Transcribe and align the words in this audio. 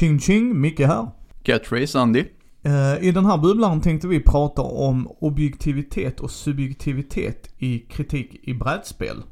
Ching 0.00 0.18
ching, 0.18 0.60
Micke 0.60 0.80
här. 0.80 1.08
Catchphrase 1.42 1.98
Andy. 2.00 2.24
Eh, 2.62 3.04
I 3.04 3.12
den 3.12 3.26
här 3.26 3.38
bubblan 3.38 3.80
tänkte 3.80 4.08
vi 4.08 4.20
prata 4.20 4.62
om 4.62 5.16
objektivitet 5.20 6.20
och 6.20 6.30
subjektivitet 6.30 7.54
i 7.58 7.78
kritik 7.78 8.40
i 8.42 8.54
brädspel. 8.54 9.22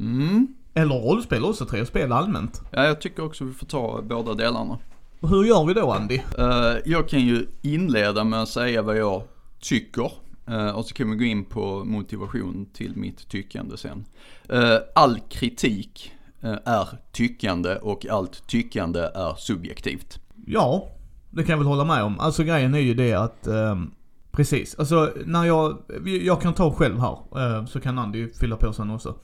Mm. 0.00 0.48
Eller 0.74 0.94
rollspel 0.94 1.44
också, 1.44 1.66
tre 1.66 1.86
spel 1.86 2.12
allmänt. 2.12 2.60
Ja, 2.70 2.84
jag 2.84 3.00
tycker 3.00 3.24
också 3.24 3.44
vi 3.44 3.52
får 3.52 3.66
ta 3.66 4.02
båda 4.02 4.34
delarna. 4.34 4.78
Hur 5.20 5.44
gör 5.44 5.64
vi 5.64 5.74
då 5.74 5.90
Andy? 5.92 6.20
Eh, 6.38 6.76
jag 6.84 7.08
kan 7.08 7.20
ju 7.20 7.46
inleda 7.62 8.24
med 8.24 8.42
att 8.42 8.48
säga 8.48 8.82
vad 8.82 8.96
jag 8.96 9.22
tycker. 9.60 10.12
Eh, 10.46 10.70
och 10.70 10.84
så 10.84 10.94
kan 10.94 11.10
vi 11.10 11.16
gå 11.16 11.24
in 11.24 11.44
på 11.44 11.84
motivation 11.84 12.66
till 12.72 12.96
mitt 12.96 13.28
tyckande 13.28 13.76
sen. 13.76 14.04
All 14.94 15.18
kritik 15.28 16.12
är 16.42 16.88
tyckande 17.12 17.76
och 17.76 18.06
allt 18.06 18.46
tyckande 18.46 19.00
är 19.00 19.34
subjektivt. 19.38 20.20
Ja, 20.46 20.88
det 21.30 21.42
kan 21.42 21.50
jag 21.50 21.58
väl 21.58 21.66
hålla 21.66 21.84
med 21.84 22.02
om. 22.02 22.20
Alltså 22.20 22.44
grejen 22.44 22.74
är 22.74 22.78
ju 22.78 22.94
det 22.94 23.14
att, 23.14 23.46
ehm, 23.46 23.90
precis. 24.32 24.74
Alltså 24.78 25.12
när 25.26 25.44
jag, 25.44 25.78
jag 26.22 26.40
kan 26.42 26.54
ta 26.54 26.72
själv 26.72 26.98
här, 27.00 27.18
eh, 27.58 27.64
så 27.66 27.80
kan 27.80 27.98
Andy 27.98 28.28
fylla 28.32 28.56
på 28.56 28.72
sen 28.72 28.90
också. 28.90 29.14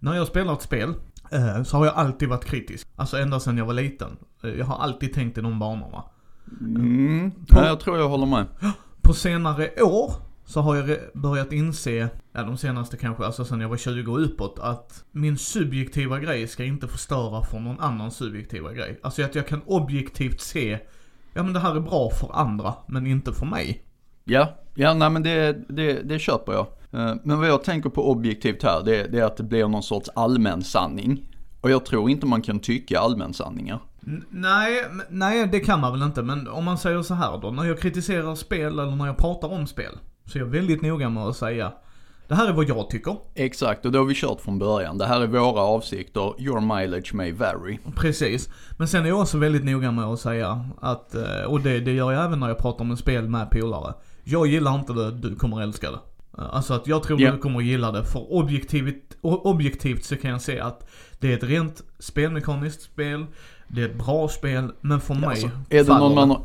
När 0.00 0.14
jag 0.14 0.26
spelar 0.26 0.52
ett 0.52 0.62
spel, 0.62 0.94
eh, 1.30 1.62
så 1.62 1.76
har 1.76 1.86
jag 1.86 1.94
alltid 1.94 2.28
varit 2.28 2.44
kritisk. 2.44 2.88
Alltså 2.96 3.16
ända 3.18 3.40
sedan 3.40 3.58
jag 3.58 3.66
var 3.66 3.74
liten. 3.74 4.16
Eh, 4.44 4.50
Jag 4.50 4.66
har 4.66 4.76
alltid 4.78 5.14
tänkt 5.14 5.38
i 5.38 5.40
de 5.40 5.58
banorna. 5.58 6.02
Mm. 6.60 7.30
På- 7.30 7.36
Ja, 7.48 7.66
jag 7.66 7.80
tror 7.80 7.98
jag 7.98 8.08
håller 8.08 8.26
med. 8.26 8.46
På 9.02 9.12
senare 9.12 9.82
år 9.82 10.12
så 10.46 10.60
har 10.60 10.76
jag 10.76 10.98
börjat 11.14 11.52
inse, 11.52 12.08
ja 12.32 12.42
de 12.42 12.56
senaste 12.56 12.96
kanske, 12.96 13.24
alltså 13.24 13.44
sen 13.44 13.60
jag 13.60 13.68
var 13.68 13.76
20 13.76 14.12
och 14.12 14.24
uppåt, 14.24 14.58
att 14.58 15.04
min 15.12 15.38
subjektiva 15.38 16.18
grej 16.18 16.48
ska 16.48 16.64
inte 16.64 16.88
förstöra 16.88 17.42
för 17.42 17.58
någon 17.58 17.80
annan 17.80 18.10
subjektiva 18.10 18.72
grej. 18.72 19.00
Alltså 19.02 19.22
att 19.22 19.34
jag 19.34 19.46
kan 19.46 19.62
objektivt 19.66 20.40
se, 20.40 20.78
ja 21.34 21.42
men 21.42 21.52
det 21.52 21.60
här 21.60 21.76
är 21.76 21.80
bra 21.80 22.10
för 22.10 22.30
andra, 22.32 22.74
men 22.86 23.06
inte 23.06 23.32
för 23.32 23.46
mig. 23.46 23.82
Ja, 24.24 24.56
ja 24.74 24.94
nej 24.94 25.10
men 25.10 25.22
det, 25.22 25.56
det, 25.68 25.92
det 25.92 26.18
köper 26.18 26.52
jag. 26.52 26.66
Eh, 26.90 27.14
Men 27.24 27.38
vad 27.38 27.48
jag 27.48 27.64
tänker 27.64 27.90
på 27.90 28.10
objektivt 28.10 28.62
här, 28.62 28.82
det, 28.84 29.06
det 29.06 29.18
är 29.18 29.24
att 29.24 29.36
det 29.36 29.42
blir 29.42 29.68
någon 29.68 29.82
sorts 29.82 30.10
allmän 30.14 30.62
sanning. 30.62 31.28
Och 31.60 31.70
jag 31.70 31.84
tror 31.84 32.10
inte 32.10 32.26
man 32.26 32.42
kan 32.42 32.58
tycka 32.60 33.00
allmän 33.00 33.34
sanningar. 33.34 33.80
Nej, 34.30 34.84
nej 35.10 35.48
det 35.52 35.60
kan 35.60 35.80
man 35.80 35.92
väl 35.92 36.02
inte, 36.02 36.22
men 36.22 36.48
om 36.48 36.64
man 36.64 36.78
säger 36.78 37.02
så 37.02 37.14
här 37.14 37.38
då, 37.38 37.50
när 37.50 37.64
jag 37.64 37.80
kritiserar 37.80 38.34
spel 38.34 38.78
eller 38.78 38.96
när 38.96 39.06
jag 39.06 39.16
pratar 39.16 39.48
om 39.48 39.66
spel, 39.66 39.98
så 40.26 40.38
är 40.38 40.42
jag 40.42 40.46
väldigt 40.48 40.82
noga 40.82 41.08
med 41.10 41.22
att 41.24 41.36
säga, 41.36 41.72
det 42.28 42.34
här 42.34 42.48
är 42.48 42.52
vad 42.52 42.68
jag 42.68 42.90
tycker. 42.90 43.16
Exakt, 43.34 43.86
och 43.86 43.92
det 43.92 43.98
har 43.98 44.04
vi 44.04 44.14
kört 44.14 44.40
från 44.40 44.58
början. 44.58 44.98
Det 44.98 45.06
här 45.06 45.20
är 45.20 45.26
våra 45.26 45.60
avsikter, 45.60 46.42
your 46.42 46.60
mileage 46.60 47.14
may 47.14 47.32
vary. 47.32 47.78
Precis. 47.96 48.48
Men 48.78 48.88
sen 48.88 49.04
är 49.04 49.08
jag 49.08 49.20
också 49.20 49.38
väldigt 49.38 49.64
noga 49.64 49.90
med 49.90 50.04
att 50.04 50.20
säga 50.20 50.64
att, 50.80 51.14
eh, 51.14 51.42
och 51.46 51.60
det, 51.60 51.80
det 51.80 51.92
gör 51.92 52.12
jag 52.12 52.24
även 52.24 52.40
när 52.40 52.48
jag 52.48 52.58
pratar 52.58 52.80
om 52.84 52.90
ett 52.90 52.98
spel 52.98 53.28
med 53.28 53.50
polare. 53.50 53.94
Jag 54.24 54.46
gillar 54.46 54.74
inte 54.74 54.92
det, 54.92 55.10
du 55.10 55.36
kommer 55.36 55.62
älska 55.62 55.90
det. 55.90 55.98
Eh, 56.38 56.44
Alltså 56.54 56.74
att 56.74 56.86
jag 56.86 57.02
tror 57.02 57.20
Ja. 57.20 57.32
du 57.32 57.38
kommer 57.38 57.60
gilla 57.60 57.92
det, 57.92 58.04
för 58.04 58.32
objektivt, 58.32 59.16
objektivt 59.22 60.04
så 60.04 60.16
kan 60.16 60.30
jag 60.30 60.42
se 60.42 60.60
att 60.60 60.88
det 61.20 61.32
är 61.32 61.36
ett 61.36 61.44
rent 61.44 61.82
spelmekaniskt 61.98 62.82
spel, 62.82 63.26
det 63.68 63.82
är 63.82 63.86
ett 63.88 63.98
bra 63.98 64.28
spel, 64.28 64.72
men 64.80 65.00
för 65.00 65.14
mig 65.14 65.28
Alltså, 65.28 65.50
är, 65.70 65.84
det 65.84 65.98
någon 65.98 66.14
man, 66.28 66.40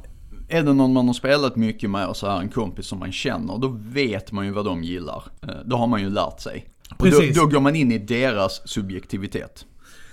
är 0.52 0.64
det 0.64 0.74
någon 0.74 0.94
man 0.94 1.08
har 1.08 1.14
spelat 1.14 1.56
mycket 1.56 1.90
med 1.90 2.08
och 2.08 2.18
så 2.18 2.30
här 2.30 2.40
en 2.40 2.50
kompis 2.50 2.86
som 2.88 3.00
man 3.00 3.12
känner, 3.12 3.58
då 3.58 3.68
vet 3.80 4.32
man 4.32 4.46
ju 4.46 4.52
vad 4.52 4.66
de 4.66 4.84
gillar. 4.84 5.24
Eh, 5.42 5.56
Då 5.66 5.76
har 5.78 5.88
man 5.88 6.02
ju 6.02 6.10
lärt 6.10 6.40
sig. 6.40 6.66
Och 6.90 6.96
då, 6.98 7.20
Precis. 7.20 7.38
då 7.38 7.46
går 7.46 7.60
man 7.60 7.76
in 7.76 7.92
i 7.92 7.98
deras 7.98 8.68
subjektivitet. 8.68 9.66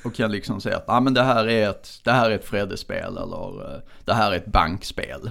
Och 0.04 0.14
kan 0.14 0.32
liksom 0.32 0.60
säga 0.60 0.76
att 0.76 0.84
ah, 0.88 1.00
men 1.00 1.14
det, 1.14 1.22
här 1.22 1.48
är 1.48 1.70
ett, 1.70 2.00
det 2.04 2.12
här 2.12 2.30
är 2.30 2.34
ett 2.34 2.44
Fredde-spel 2.44 3.16
eller 3.16 3.74
eh, 3.74 3.80
det 4.04 4.14
här 4.14 4.32
är 4.32 4.36
ett 4.36 4.52
bankspel. 4.52 5.30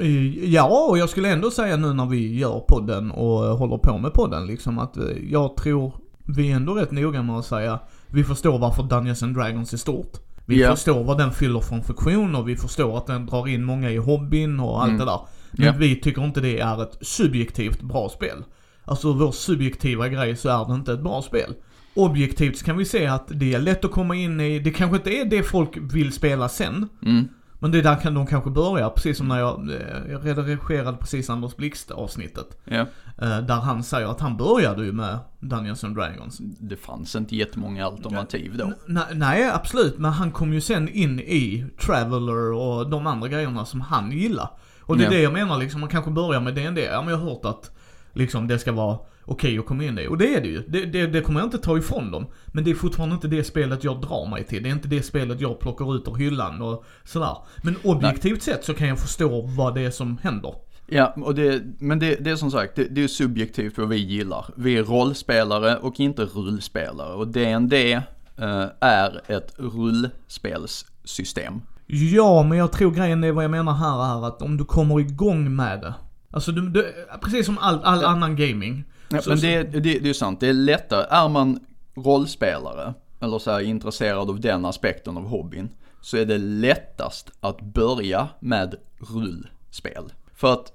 Eh, 0.00 0.44
Ja, 0.44 0.86
och 0.90 0.98
jag 0.98 1.08
skulle 1.08 1.28
ändå 1.28 1.50
säga 1.50 1.76
nu 1.76 1.92
när 1.94 2.06
vi 2.06 2.38
gör 2.38 2.60
podden 2.68 3.10
och 3.10 3.58
håller 3.58 3.78
på 3.78 3.98
med 3.98 4.12
podden 4.12 4.46
liksom 4.46 4.78
att 4.78 4.96
jag 5.30 5.56
tror 5.56 5.92
vi 6.36 6.50
är 6.52 6.56
ändå 6.56 6.74
rätt 6.74 6.90
noga 6.90 7.22
med 7.22 7.36
att 7.36 7.46
säga 7.46 7.78
vi 8.06 8.24
förstår 8.24 8.58
varför 8.58 8.82
Dungeons 8.82 9.22
and 9.22 9.34
Dragons 9.36 9.72
är 9.72 9.76
stort. 9.76 10.16
Vi 10.46 10.60
Ja. 10.60 10.70
förstår 10.76 11.04
vad 11.04 11.18
den 11.18 11.32
fyller 11.32 11.60
för 11.60 11.74
en 11.76 11.82
funktion 11.82 12.34
och 12.34 12.48
vi 12.48 12.56
förstår 12.56 12.98
att 12.98 13.06
den 13.06 13.26
drar 13.26 13.48
in 13.48 13.64
många 13.64 13.90
i 13.90 13.96
hobbyn 13.96 14.60
och 14.60 14.82
allt 14.82 14.88
Mm. 14.88 14.98
det 14.98 15.04
där. 15.04 15.20
Men 15.52 15.66
Ja. 15.66 15.72
vi 15.78 15.96
tycker 16.00 16.24
inte 16.24 16.40
det 16.40 16.58
är 16.60 16.82
ett 16.82 16.98
subjektivt 17.00 17.80
bra 17.82 18.08
spel. 18.08 18.44
Alltså 18.84 19.12
vår 19.12 19.32
subjektiva 19.32 20.08
grej 20.08 20.36
så 20.36 20.48
är 20.48 20.68
det 20.68 20.74
inte 20.74 20.92
ett 20.92 21.02
bra 21.02 21.22
spel. 21.22 21.54
Objektivt 21.94 22.56
så 22.58 22.64
kan 22.64 22.76
vi 22.78 22.84
se 22.84 23.06
att 23.06 23.24
det 23.28 23.54
är 23.54 23.58
lätt 23.58 23.84
att 23.84 23.90
komma 23.90 24.14
in 24.16 24.40
i, 24.40 24.58
det 24.58 24.70
kanske 24.70 24.96
inte 24.96 25.10
är 25.10 25.24
det 25.24 25.42
folk 25.42 25.76
vill 25.80 26.12
spela 26.12 26.48
sen. 26.48 26.88
Mm. 27.06 27.28
Men 27.62 27.70
det 27.70 27.78
är 27.78 27.82
där 27.82 27.96
kan 28.00 28.14
de 28.14 28.26
kanske 28.26 28.50
börja, 28.50 28.90
precis 28.90 29.18
som 29.18 29.28
när 29.28 29.38
jag, 29.38 29.70
eh, 29.70 30.10
jag 30.12 30.26
redigerade 30.26 30.96
precis 30.96 31.30
Anders 31.30 31.56
Blixt 31.56 31.90
avsnittet. 31.90 32.58
Ja. 32.64 32.86
eh, 33.22 33.38
Där 33.38 33.60
han 33.60 33.82
säger 33.82 34.06
att 34.06 34.20
han 34.20 34.36
började 34.36 34.84
ju 34.84 34.92
med 34.92 35.18
Dungeons 35.40 35.84
and 35.84 35.96
Dragons. 35.96 36.38
Det 36.60 36.76
fanns 36.76 37.16
inte 37.16 37.36
jättemånga 37.36 37.86
alternativ 37.86 38.56
då. 38.56 38.72
N- 38.88 39.00
nej, 39.12 39.50
absolut, 39.50 39.98
men 39.98 40.12
han 40.12 40.32
kom 40.32 40.52
ju 40.52 40.60
sen 40.60 40.88
in 40.88 41.20
i 41.20 41.66
Traveller 41.86 42.52
och 42.52 42.90
de 42.90 43.06
andra 43.06 43.28
grejerna 43.28 43.64
som 43.64 43.80
han 43.80 44.12
gillar. 44.12 44.50
Och 44.80 44.96
det 44.96 45.02
är 45.02 45.04
Ja. 45.04 45.10
det 45.10 45.22
jag 45.22 45.32
menar 45.32 45.58
liksom, 45.58 45.80
man 45.80 45.90
kanske 45.90 46.10
börjar 46.10 46.40
med 46.40 46.54
D&D. 46.54 46.84
Ja 46.92 47.02
men 47.02 47.10
jag 47.10 47.18
har 47.18 47.30
hört 47.30 47.44
att 47.44 47.70
liksom 48.12 48.46
det 48.48 48.58
ska 48.58 48.72
vara 48.72 48.98
okej 49.30 49.58
att 49.58 49.66
komma 49.66 49.84
in 49.84 49.98
i. 49.98 50.06
Och 50.06 50.18
det 50.18 50.34
är 50.34 50.40
det 50.40 50.48
ju. 50.48 50.62
Det, 50.68 50.84
det, 50.84 51.06
det 51.06 51.20
kommer 51.20 51.40
jag 51.40 51.46
inte 51.46 51.58
ta 51.58 51.78
ifrån 51.78 52.10
dem. 52.10 52.26
Men 52.46 52.64
det 52.64 52.70
är 52.70 52.74
fortfarande 52.74 53.14
inte 53.14 53.28
det 53.28 53.44
spelet 53.44 53.84
jag 53.84 54.00
drar 54.00 54.30
mig 54.30 54.44
till. 54.44 54.62
Det 54.62 54.68
är 54.68 54.72
inte 54.72 54.88
det 54.88 55.02
spelet 55.02 55.40
jag 55.40 55.60
plockar 55.60 55.96
ut 55.96 56.08
ur 56.08 56.14
hyllan 56.14 56.62
och 56.62 56.84
sådär. 57.04 57.36
Men 57.62 57.76
objektivt 57.84 58.42
sett 58.42 58.64
så 58.64 58.74
kan 58.74 58.88
jag 58.88 58.98
förstå 58.98 59.42
vad 59.42 59.74
det 59.74 59.80
är 59.80 59.90
som 59.90 60.18
händer. 60.22 60.54
Ja, 60.86 61.14
och 61.16 61.34
det, 61.34 61.62
men 61.78 61.98
det, 61.98 62.24
det 62.24 62.30
är 62.30 62.36
som 62.36 62.50
sagt, 62.50 62.76
det, 62.76 62.84
det 62.84 63.04
är 63.04 63.08
subjektivt 63.08 63.78
vad 63.78 63.88
vi 63.88 63.96
gillar. 63.96 64.44
Vi 64.56 64.76
är 64.76 64.84
rollspelare 64.84 65.76
och 65.76 66.00
inte 66.00 66.22
rullspelare. 66.22 67.14
Och 67.14 67.28
D&D 67.28 67.92
eh, 68.36 68.64
är 68.80 69.20
ett 69.26 69.54
rullspelssystem. 69.56 71.60
Ja, 71.86 72.42
men 72.42 72.58
jag 72.58 72.72
tror 72.72 72.90
grejen 72.90 73.24
är 73.24 73.32
vad 73.32 73.44
jag 73.44 73.50
menar 73.50 73.72
här 73.72 74.18
är 74.18 74.26
att 74.26 74.42
om 74.42 74.56
du 74.56 74.64
kommer 74.64 75.00
igång 75.00 75.56
med 75.56 75.80
det. 75.80 75.94
Alltså 76.30 76.52
du, 76.52 76.68
du 76.68 76.94
precis 77.22 77.46
som 77.46 77.58
all, 77.58 77.80
all 77.82 78.04
annan 78.04 78.36
gaming. 78.36 78.84
Ja, 79.10 79.22
Så- 79.22 79.30
men 79.30 79.40
det, 79.40 79.62
det, 79.62 79.98
det 79.98 80.08
är 80.08 80.12
sant, 80.12 80.40
det 80.40 80.48
är 80.48 80.52
lättare. 80.52 81.06
Är 81.10 81.28
man 81.28 81.60
rollspelare, 81.94 82.94
eller 83.20 83.38
så 83.38 83.50
här 83.50 83.60
intresserad 83.60 84.30
av 84.30 84.40
den 84.40 84.64
aspekten 84.64 85.16
av 85.16 85.26
hobbyn, 85.26 85.68
så 86.02 86.16
är 86.16 86.26
det 86.26 86.38
lättast 86.38 87.30
att 87.40 87.60
börja 87.60 88.28
med 88.40 88.74
rullspel. 88.98 90.04
För 90.34 90.52
att 90.52 90.72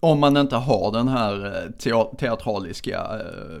om 0.00 0.20
man 0.20 0.36
inte 0.36 0.56
har 0.56 0.92
den 0.92 1.08
här 1.08 1.46
eh, 1.46 1.70
tea- 1.78 2.16
teatraliska 2.16 3.20
eh, 3.20 3.60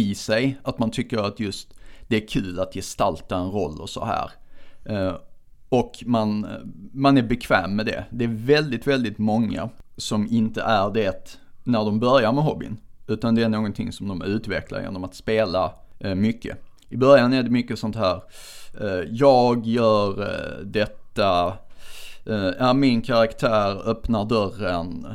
i 0.00 0.14
sig, 0.14 0.58
att 0.62 0.78
man 0.78 0.90
tycker 0.90 1.18
att 1.18 1.40
just 1.40 1.74
det 2.08 2.16
är 2.22 2.28
kul 2.28 2.60
att 2.60 2.74
gestalta 2.74 3.36
en 3.36 3.50
roll 3.50 3.80
och 3.80 3.90
så 3.90 4.04
här. 4.04 4.30
Eh, 4.84 5.14
och 5.68 5.92
man, 6.06 6.46
man 6.92 7.18
är 7.18 7.22
bekväm 7.22 7.76
med 7.76 7.86
det. 7.86 8.04
Det 8.10 8.24
är 8.24 8.28
väldigt, 8.46 8.86
väldigt 8.86 9.18
många 9.18 9.68
som 9.96 10.26
inte 10.30 10.62
är 10.62 10.90
det 10.90 11.38
när 11.64 11.84
de 11.84 12.00
börjar 12.00 12.32
med 12.32 12.44
hobbyn. 12.44 12.76
Utan 13.12 13.34
det 13.34 13.42
är 13.42 13.48
någonting 13.48 13.92
som 13.92 14.08
de 14.08 14.22
utvecklar 14.22 14.80
genom 14.80 15.04
att 15.04 15.14
spela 15.14 15.72
eh, 15.98 16.14
mycket. 16.14 16.58
I 16.88 16.96
början 16.96 17.32
är 17.32 17.42
det 17.42 17.50
mycket 17.50 17.78
sånt 17.78 17.96
här, 17.96 18.20
eh, 18.80 19.08
jag 19.10 19.66
gör 19.66 20.20
eh, 20.20 20.64
detta, 20.64 21.52
ja, 22.58 22.72
min 22.72 23.02
karaktär 23.02 23.88
öppnar 23.88 24.24
dörren 24.24 25.06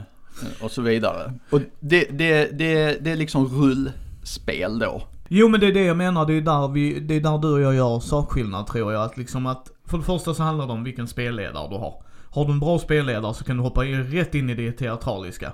och 0.62 0.72
så 0.72 0.82
vidare. 0.82 1.34
Och 1.50 1.62
det, 1.80 2.08
det, 2.12 2.58
det, 2.58 2.98
det 3.04 3.12
är 3.12 3.16
liksom 3.16 3.46
rullspel 3.46 4.80
då. 4.80 5.02
Jo 5.28 5.48
men 5.48 5.60
det 5.60 5.68
är 5.68 5.74
det 5.74 5.84
jag 5.84 5.98
menar, 5.98 6.26
det 6.26 6.34
är 6.34 6.42
där 6.42 6.68
vi, 6.68 7.00
det 7.00 7.16
är 7.16 7.22
där 7.22 7.38
du 7.38 7.54
och 7.54 7.62
jag 7.62 7.76
gör 7.76 8.00
sakskillnad 8.00 8.68
tror 8.68 8.94
jag. 8.94 9.04
Att 9.04 9.18
liksom 9.18 9.46
att, 9.46 9.72
för 9.86 9.98
det 9.98 10.04
första 10.04 10.34
så 10.34 10.44
handlar 10.44 10.68
det 10.68 10.74
om 10.74 10.84
vilken 10.84 11.08
spelledare 11.08 11.70
du 11.70 11.76
har. 11.76 12.04
Har 12.32 12.46
du 12.46 12.52
en 12.52 12.60
bra 12.60 12.80
spelledare 12.80 13.34
så 13.34 13.44
kan 13.44 13.58
du 13.58 13.64
hoppa 13.64 13.86
in, 13.86 14.04
rätt 14.04 14.36
in 14.36 14.50
i 14.50 14.56
det 14.56 14.72
teatraliska. 14.72 15.52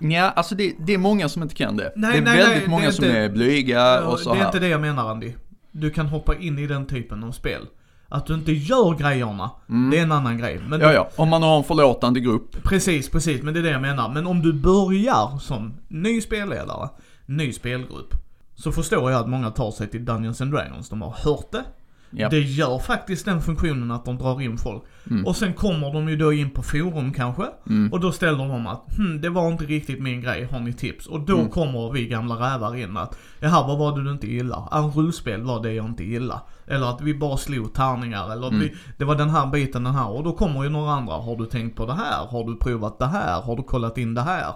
Ja, 0.00 0.30
alltså 0.30 0.54
det, 0.54 0.74
det 0.78 0.94
är 0.94 0.98
många 0.98 1.28
som 1.28 1.42
inte 1.42 1.54
kan 1.54 1.76
det. 1.76 1.92
Nej, 1.96 2.12
det 2.12 2.18
är 2.18 2.22
nej, 2.22 2.36
väldigt 2.38 2.58
nej, 2.58 2.68
många 2.68 2.86
är 2.86 2.90
som 2.90 3.04
inte- 3.04 3.18
är 3.18 3.28
blyga 3.28 4.04
och 4.06 4.18
så 4.18 4.30
det 4.32 4.36
är 4.36 4.40
här. 4.40 4.46
inte 4.46 4.58
det 4.58 4.68
jag 4.68 4.80
menar 4.80 5.10
Andy. 5.10 5.32
Du 5.72 5.90
kan 5.90 6.06
hoppa 6.06 6.36
in 6.36 6.58
i 6.58 6.66
den 6.66 6.86
typen 6.86 7.24
av 7.24 7.32
spel. 7.32 7.66
Att 8.08 8.26
du 8.26 8.34
inte 8.34 8.52
gör 8.52 8.94
grejerna, 8.94 9.50
det 9.90 9.98
är 9.98 10.02
en 10.02 10.12
annan 10.12 10.38
grej. 10.38 10.54
Men 10.58 10.66
Mm. 10.66 10.80
Ja, 10.80 10.92
ja. 10.92 11.08
Om 11.16 11.28
man 11.28 11.42
har 11.42 11.56
en 11.58 11.64
förlåtande 11.64 12.20
grupp. 12.20 12.62
Precis, 12.62 13.08
precis. 13.10 13.42
Men 13.42 13.54
det 13.54 13.60
är 13.60 13.62
det 13.64 13.70
jag 13.70 13.80
menar. 13.82 14.08
Men 14.08 14.26
om 14.26 14.42
du 14.42 14.52
börjar 14.52 15.38
som 15.38 15.74
ny 15.88 16.20
spelledare, 16.20 16.88
ny 17.26 17.52
spelgrupp. 17.52 18.14
Så 18.54 18.72
förstår 18.72 19.10
jag 19.10 19.20
att 19.20 19.28
många 19.28 19.50
tar 19.50 19.70
sig 19.70 19.86
till 19.88 20.04
Dungeons 20.04 20.40
and 20.40 20.52
Dragons. 20.52 20.88
De 20.88 21.02
har 21.02 21.10
hört 21.10 21.52
det. 21.52 21.64
Ja. 22.10 22.28
Det 22.28 22.40
gör 22.40 22.78
faktiskt 22.78 23.24
den 23.24 23.42
funktionen 23.42 23.90
att 23.90 24.04
de 24.04 24.18
drar 24.18 24.40
in 24.42 24.58
folk. 24.58 24.82
Mm. 25.10 25.26
Och 25.26 25.36
sen 25.36 25.52
kommer 25.54 25.92
de 25.92 26.08
ju 26.08 26.16
då 26.16 26.32
in 26.32 26.50
på 26.50 26.62
forum 26.62 27.12
kanske. 27.12 27.46
Mm. 27.66 27.92
Och 27.92 28.00
då 28.00 28.12
ställer 28.12 28.48
de 28.48 28.66
att, 28.66 28.96
hm, 28.96 29.20
det 29.20 29.28
var 29.30 29.48
inte 29.52 29.64
riktigt 29.64 30.02
min 30.02 30.20
grej, 30.20 30.44
har 30.44 30.60
ni 30.60 30.72
tips? 30.72 31.06
Och 31.06 31.20
då 31.20 31.38
Mm. 31.38 31.50
kommer 31.50 31.92
vi 31.92 32.06
gamla 32.06 32.34
rävar 32.34 32.76
in 32.76 32.96
att, 32.96 33.18
jaha 33.40 33.66
vad 33.66 33.78
var 33.78 33.96
det 33.98 34.04
du 34.04 34.10
inte 34.10 34.26
gillar? 34.26 34.68
Ah, 34.70 34.80
rullspel 34.94 35.42
var 35.42 35.62
det 35.62 35.72
jag 35.72 35.86
inte 35.86 36.04
gillar. 36.04 36.40
Eller 36.66 36.86
att 36.90 37.00
vi 37.00 37.14
bara 37.14 37.36
slog 37.36 37.74
tärningar, 37.74 38.32
eller 38.32 38.48
Mm. 38.48 38.60
vi, 38.60 38.74
det 38.98 39.04
var 39.04 39.14
den 39.14 39.30
här 39.30 39.46
biten, 39.46 39.84
den 39.84 39.94
här. 39.94 40.08
Och 40.10 40.24
då 40.24 40.32
kommer 40.32 40.62
ju 40.64 40.68
några 40.70 40.92
andra, 40.92 41.14
har 41.14 41.36
du 41.36 41.46
tänkt 41.46 41.76
på 41.76 41.86
det 41.86 41.94
här? 41.94 42.26
Har 42.26 42.44
du 42.44 42.56
provat 42.56 42.98
det 42.98 43.06
här? 43.06 43.40
Har 43.42 43.56
du 43.56 43.62
kollat 43.62 43.98
in 43.98 44.14
det 44.14 44.22
här? 44.22 44.54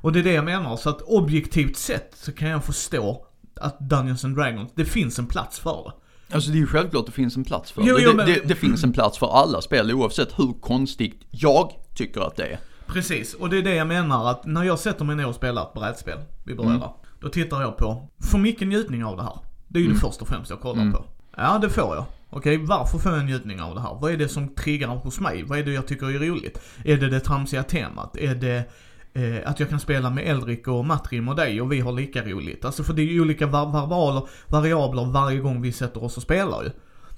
Och 0.00 0.12
det 0.12 0.18
är 0.18 0.24
det 0.24 0.32
jag 0.32 0.44
menar, 0.44 0.76
så 0.76 0.90
att 0.90 1.00
objektivt 1.02 1.76
sett 1.76 2.14
så 2.16 2.32
kan 2.32 2.48
jag 2.48 2.64
förstå 2.64 3.26
att 3.60 3.78
Dungeons 3.80 4.24
and 4.24 4.36
Dragons, 4.36 4.70
det 4.74 4.84
finns 4.84 5.18
en 5.18 5.26
plats 5.26 5.58
för 5.58 5.84
det. 5.84 5.92
Alltså 6.32 6.50
det 6.50 6.56
är 6.56 6.60
ju 6.60 6.66
självklart 6.66 7.00
att 7.00 7.06
det 7.06 7.12
finns 7.12 7.36
en 7.36 7.44
plats 7.44 7.70
för 7.72 7.82
Jo, 7.82 7.96
det. 7.96 8.02
jo, 8.02 8.12
men- 8.16 8.26
det. 8.26 8.48
Det 8.48 8.54
finns 8.54 8.84
en 8.84 8.92
plats 8.92 9.18
för 9.18 9.26
alla 9.40 9.60
spel 9.60 9.92
oavsett 9.92 10.38
hur 10.38 10.52
konstigt 10.60 11.20
jag 11.30 11.72
tycker 11.94 12.20
att 12.20 12.36
det 12.36 12.44
är. 12.46 12.58
Precis, 12.86 13.34
och 13.34 13.50
det 13.50 13.58
är 13.58 13.62
det 13.62 13.74
jag 13.74 13.86
menar 13.86 14.30
att 14.30 14.46
när 14.46 14.64
jag 14.64 14.78
sätter 14.78 15.04
mig 15.04 15.16
ner 15.16 15.26
och 15.28 15.34
spelar 15.34 15.62
ett 15.62 15.74
brädspel, 15.74 16.18
vi 16.44 16.54
börjar 16.54 16.70
Mm. 16.70 16.88
Då 17.20 17.28
tittar 17.28 17.60
jag 17.60 17.76
på, 17.76 18.08
får 18.30 18.38
mycket 18.38 18.68
njutning 18.68 19.04
av 19.04 19.16
det 19.16 19.22
här? 19.22 19.38
Det 19.68 19.78
är 19.78 19.80
ju 19.80 19.86
Mm. 19.86 19.98
det 20.00 20.06
första 20.08 20.22
och 20.22 20.28
främst 20.28 20.50
jag 20.50 20.60
kollar 20.60 20.80
Mm. 20.82 20.92
på. 20.92 21.04
Ja, 21.36 21.58
det 21.62 21.68
får 21.70 21.94
jag. 21.94 22.04
Okej, 22.30 22.56
varför 22.56 22.98
får 22.98 23.12
jag 23.12 23.24
njutning 23.24 23.60
av 23.60 23.74
det 23.74 23.80
här? 23.80 23.96
Vad 24.00 24.12
är 24.12 24.16
det 24.16 24.28
som 24.28 24.48
triggar 24.48 24.88
hos 24.88 25.20
mig? 25.20 25.42
Vad 25.42 25.58
är 25.58 25.62
det 25.62 25.72
jag 25.72 25.86
tycker 25.86 26.06
är 26.06 26.18
roligt? 26.28 26.60
Är 26.84 26.96
det 26.96 27.08
det 27.10 27.20
tramsiga 27.20 27.62
temat? 27.62 28.16
Är 28.16 28.34
det 28.34 28.64
eh, 29.14 29.50
att 29.50 29.60
jag 29.60 29.68
kan 29.70 29.80
spela 29.80 30.10
med 30.10 30.24
Elrik 30.28 30.68
och 30.68 30.84
Matrim 30.84 31.28
och 31.28 31.36
dig 31.36 31.60
och 31.60 31.72
vi 31.72 31.80
har 31.80 31.92
lika 31.92 32.22
roligt? 32.24 32.64
Alltså 32.64 32.82
för 32.84 32.92
det 32.92 33.02
är 33.02 33.06
ju 33.12 33.20
olika 33.20 33.46
var- 33.46 33.66
variabler, 33.86 34.28
variabler 34.48 35.04
varje 35.04 35.38
gång 35.38 35.62
vi 35.62 35.72
sätter 35.72 36.04
oss 36.04 36.16
och 36.16 36.22
spelar 36.22 36.62
ju. 36.64 36.70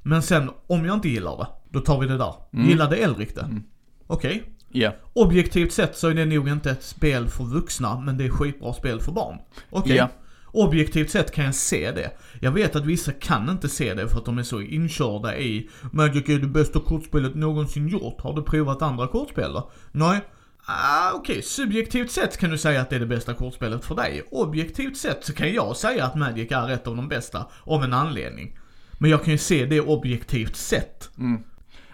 Men 0.02 0.22
sen, 0.22 0.50
om 0.66 0.84
jag 0.84 0.94
inte 0.94 1.08
gillar 1.08 1.36
det, 1.36 1.46
då 1.70 1.80
tar 1.80 2.00
vi 2.00 2.06
det 2.06 2.16
där. 2.18 2.34
Mm. 2.52 2.68
Gillade 2.68 2.96
Elrik 2.96 3.34
det? 3.34 3.40
Mm. 3.40 3.62
Okej, 4.06 4.42
Ja. 4.68 4.92
Objektivt 5.12 5.72
sett 5.72 5.96
så 5.96 6.08
är 6.08 6.14
det 6.14 6.24
nog 6.24 6.48
inte 6.48 6.70
ett 6.70 6.82
spel 6.82 7.28
för 7.28 7.44
vuxna, 7.44 8.00
men 8.00 8.18
det 8.18 8.24
är 8.24 8.28
skitbra 8.30 8.72
spel 8.72 9.00
för 9.00 9.12
barn. 9.12 9.38
Okej. 9.70 9.96
Ja. 9.96 10.08
Objektivt 10.52 11.10
sett 11.10 11.34
kan 11.34 11.44
jag 11.44 11.54
se 11.54 11.90
det. 11.90 12.10
Jag 12.40 12.50
vet 12.52 12.76
att 12.76 12.86
vissa 12.86 13.12
kan 13.12 13.50
inte 13.50 13.68
se 13.68 13.94
det 13.94 14.08
för 14.08 14.18
att 14.18 14.24
de 14.24 14.38
är 14.38 14.42
så 14.42 14.60
inkörda 14.60 15.36
i 15.36 15.68
Magic 15.92 16.28
är 16.28 16.38
det 16.38 16.46
bästa 16.46 16.80
kortspelet 16.80 17.34
någonsin 17.34 17.88
gjort. 17.88 18.20
Har 18.20 18.34
du 18.34 18.42
provat 18.42 18.82
andra 18.82 19.06
kortspel 19.08 19.52
då? 19.52 19.70
Nej. 19.92 20.20
Ah, 20.68 21.12
Okej, 21.14 21.42
subjektivt 21.42 22.10
sett 22.10 22.36
kan 22.36 22.50
du 22.50 22.58
säga 22.58 22.80
att 22.80 22.90
det 22.90 22.96
är 22.96 23.00
det 23.00 23.06
bästa 23.06 23.34
kortspelet 23.34 23.84
för 23.84 23.94
dig. 23.94 24.22
Objektivt 24.30 24.96
sett 24.96 25.24
så 25.24 25.32
kan 25.32 25.52
jag 25.52 25.76
säga 25.76 26.04
att 26.04 26.14
Magic 26.14 26.52
är 26.52 26.70
ett 26.70 26.86
av 26.86 26.96
de 26.96 27.08
bästa, 27.08 27.46
av 27.64 27.84
en 27.84 27.92
anledning. 27.92 28.58
Men 28.98 29.10
jag 29.10 29.24
kan 29.24 29.32
ju 29.32 29.38
se 29.38 29.66
det 29.66 29.80
objektivt 29.80 30.56
sett. 30.56 31.10
Mm. 31.18 31.42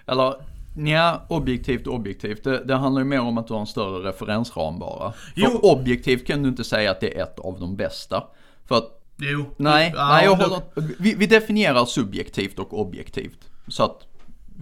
Eller, 0.07 0.35
nja, 0.77 1.23
objektivt 1.29 1.87
objektivt. 1.87 2.45
Det, 2.45 2.65
det 2.65 2.75
handlar 2.75 3.01
ju 3.01 3.05
mer 3.09 3.21
om 3.21 3.39
att 3.39 3.47
du 3.47 3.53
har 3.53 3.61
en 3.61 3.67
större 3.67 4.09
referensram 4.09 4.79
bara. 4.79 5.13
För 5.13 5.33
Jo. 5.35 5.59
objektivt 5.63 6.27
kan 6.27 6.43
du 6.43 6.49
inte 6.49 6.65
säga 6.65 6.91
att 6.91 7.01
det 7.01 7.19
är 7.19 7.23
ett 7.23 7.39
av 7.39 7.61
de 7.61 7.77
bästa. 7.77 8.25
För 8.69 8.79
att, 8.79 9.03
Jo. 9.17 9.45
nej, 9.57 9.93
Ja, 9.97 10.09
nej 10.09 10.25
jag 10.25 10.35
håller 10.37 10.61
vi, 11.03 11.15
vi 11.15 11.27
definierar 11.27 11.85
subjektivt 11.85 12.59
och 12.59 12.81
objektivt. 12.81 13.39
Så 13.69 13.85
att 13.85 14.07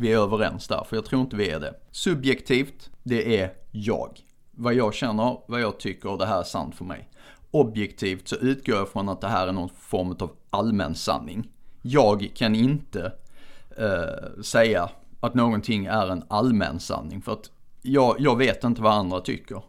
vi 0.01 0.13
är 0.13 0.19
överens 0.19 0.69
där, 0.69 0.85
för 0.89 0.97
jag 0.97 1.05
tror 1.05 1.21
inte 1.21 1.37
vi 1.37 1.51
är 1.51 1.61
det. 1.61 1.75
Subjektivt, 1.91 2.91
det 3.03 3.41
är 3.41 3.53
jag. 3.71 4.21
Vad 4.51 4.75
jag 4.75 4.95
känner, 4.95 5.39
vad 5.49 5.61
jag 5.61 5.81
tycker, 5.81 6.17
det 6.17 6.27
här 6.27 6.39
är 6.39 6.45
sant 6.45 6.75
för 6.75 6.85
mig. 6.85 7.09
Objektivt 7.51 8.29
så 8.29 8.37
utgår 8.37 8.77
jag 8.77 8.89
från 8.89 9.09
att 9.09 9.21
det 9.21 9.29
här 9.29 9.49
är 9.49 9.53
någon 9.53 9.69
form 9.69 10.17
av 10.21 10.31
allmän 10.51 10.95
sanning. 10.95 11.49
Jag 11.83 12.31
kan 12.35 12.55
inte 12.55 13.13
eh, 13.77 14.43
säga 14.43 14.91
att 15.21 15.35
någonting 15.35 15.87
är 15.87 16.09
en 16.09 16.25
allmän 16.29 16.81
sanning 16.81 17.23
för 17.23 17.33
att 17.33 17.51
jag, 17.83 18.17
jag 18.19 18.37
vet 18.37 18.65
inte 18.65 18.83
vad 18.83 18.93
andra 18.93 19.21
tycker. 19.21 19.63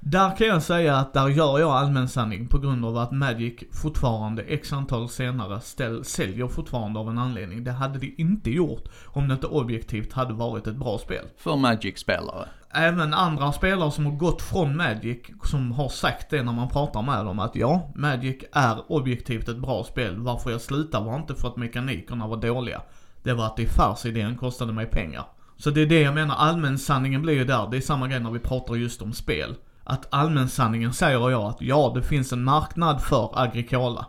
Där 0.00 0.36
kan 0.36 0.46
jag 0.46 0.62
säga 0.62 0.96
att 0.96 1.14
där 1.14 1.28
gör 1.28 1.58
jag 1.58 1.70
allmän 1.70 2.08
sanning 2.08 2.48
på 2.48 2.58
grund 2.58 2.84
av 2.84 2.96
att 2.96 3.12
Magic 3.12 3.54
fortfarande, 3.72 4.42
x 4.42 4.72
antal 4.72 5.08
senare, 5.08 5.60
ställ, 5.60 6.04
säljer 6.04 6.48
fortfarande 6.48 7.00
av 7.00 7.08
en 7.08 7.18
anledning. 7.18 7.64
Det 7.64 7.72
hade 7.72 7.98
det 7.98 8.20
inte 8.22 8.50
gjort 8.50 8.88
om 9.06 9.28
det 9.28 9.34
inte 9.34 9.46
objektivt 9.46 10.12
hade 10.12 10.34
varit 10.34 10.66
ett 10.66 10.76
bra 10.76 10.98
spel. 10.98 11.24
För 11.36 11.56
Magic-spelare. 11.56 12.48
Även 12.70 13.14
andra 13.14 13.52
spelare 13.52 13.90
som 13.90 14.06
har 14.06 14.12
gått 14.12 14.42
från 14.42 14.76
Magic, 14.76 15.18
som 15.44 15.72
har 15.72 15.88
sagt 15.88 16.30
det 16.30 16.42
när 16.42 16.52
man 16.52 16.68
pratar 16.68 17.02
med 17.02 17.24
dem 17.24 17.38
att 17.38 17.56
ja, 17.56 17.90
Magic 17.94 18.36
är 18.52 18.92
objektivt 18.92 19.48
ett 19.48 19.58
bra 19.58 19.84
spel. 19.84 20.16
Varför 20.18 20.50
jag 20.50 20.60
slutade 20.60 21.04
var 21.04 21.16
inte 21.16 21.34
för 21.34 21.48
att 21.48 21.56
mekanikerna 21.56 22.26
var 22.26 22.36
dåliga. 22.36 22.82
Det 23.22 23.34
var 23.34 23.46
att 23.46 23.60
affärsidén 23.60 24.36
kostade 24.36 24.72
mig 24.72 24.86
pengar. 24.86 25.24
Så 25.56 25.70
det 25.70 25.82
är 25.82 25.86
det 25.86 26.00
jag 26.00 26.14
menar, 26.14 26.34
allmänsanningen 26.34 27.22
blir 27.22 27.34
ju 27.34 27.44
där. 27.44 27.68
Det 27.70 27.76
är 27.76 27.80
samma 27.80 28.08
grej 28.08 28.20
när 28.20 28.30
vi 28.30 28.38
pratar 28.38 28.74
just 28.74 29.02
om 29.02 29.12
spel. 29.12 29.54
Att 29.90 30.06
allmänsanningen 30.10 30.92
säger 30.92 31.30
jag 31.30 31.42
att 31.42 31.60
ja, 31.60 31.92
det 31.94 32.02
finns 32.02 32.32
en 32.32 32.44
marknad 32.44 33.02
för 33.02 33.30
Agricola. 33.34 34.06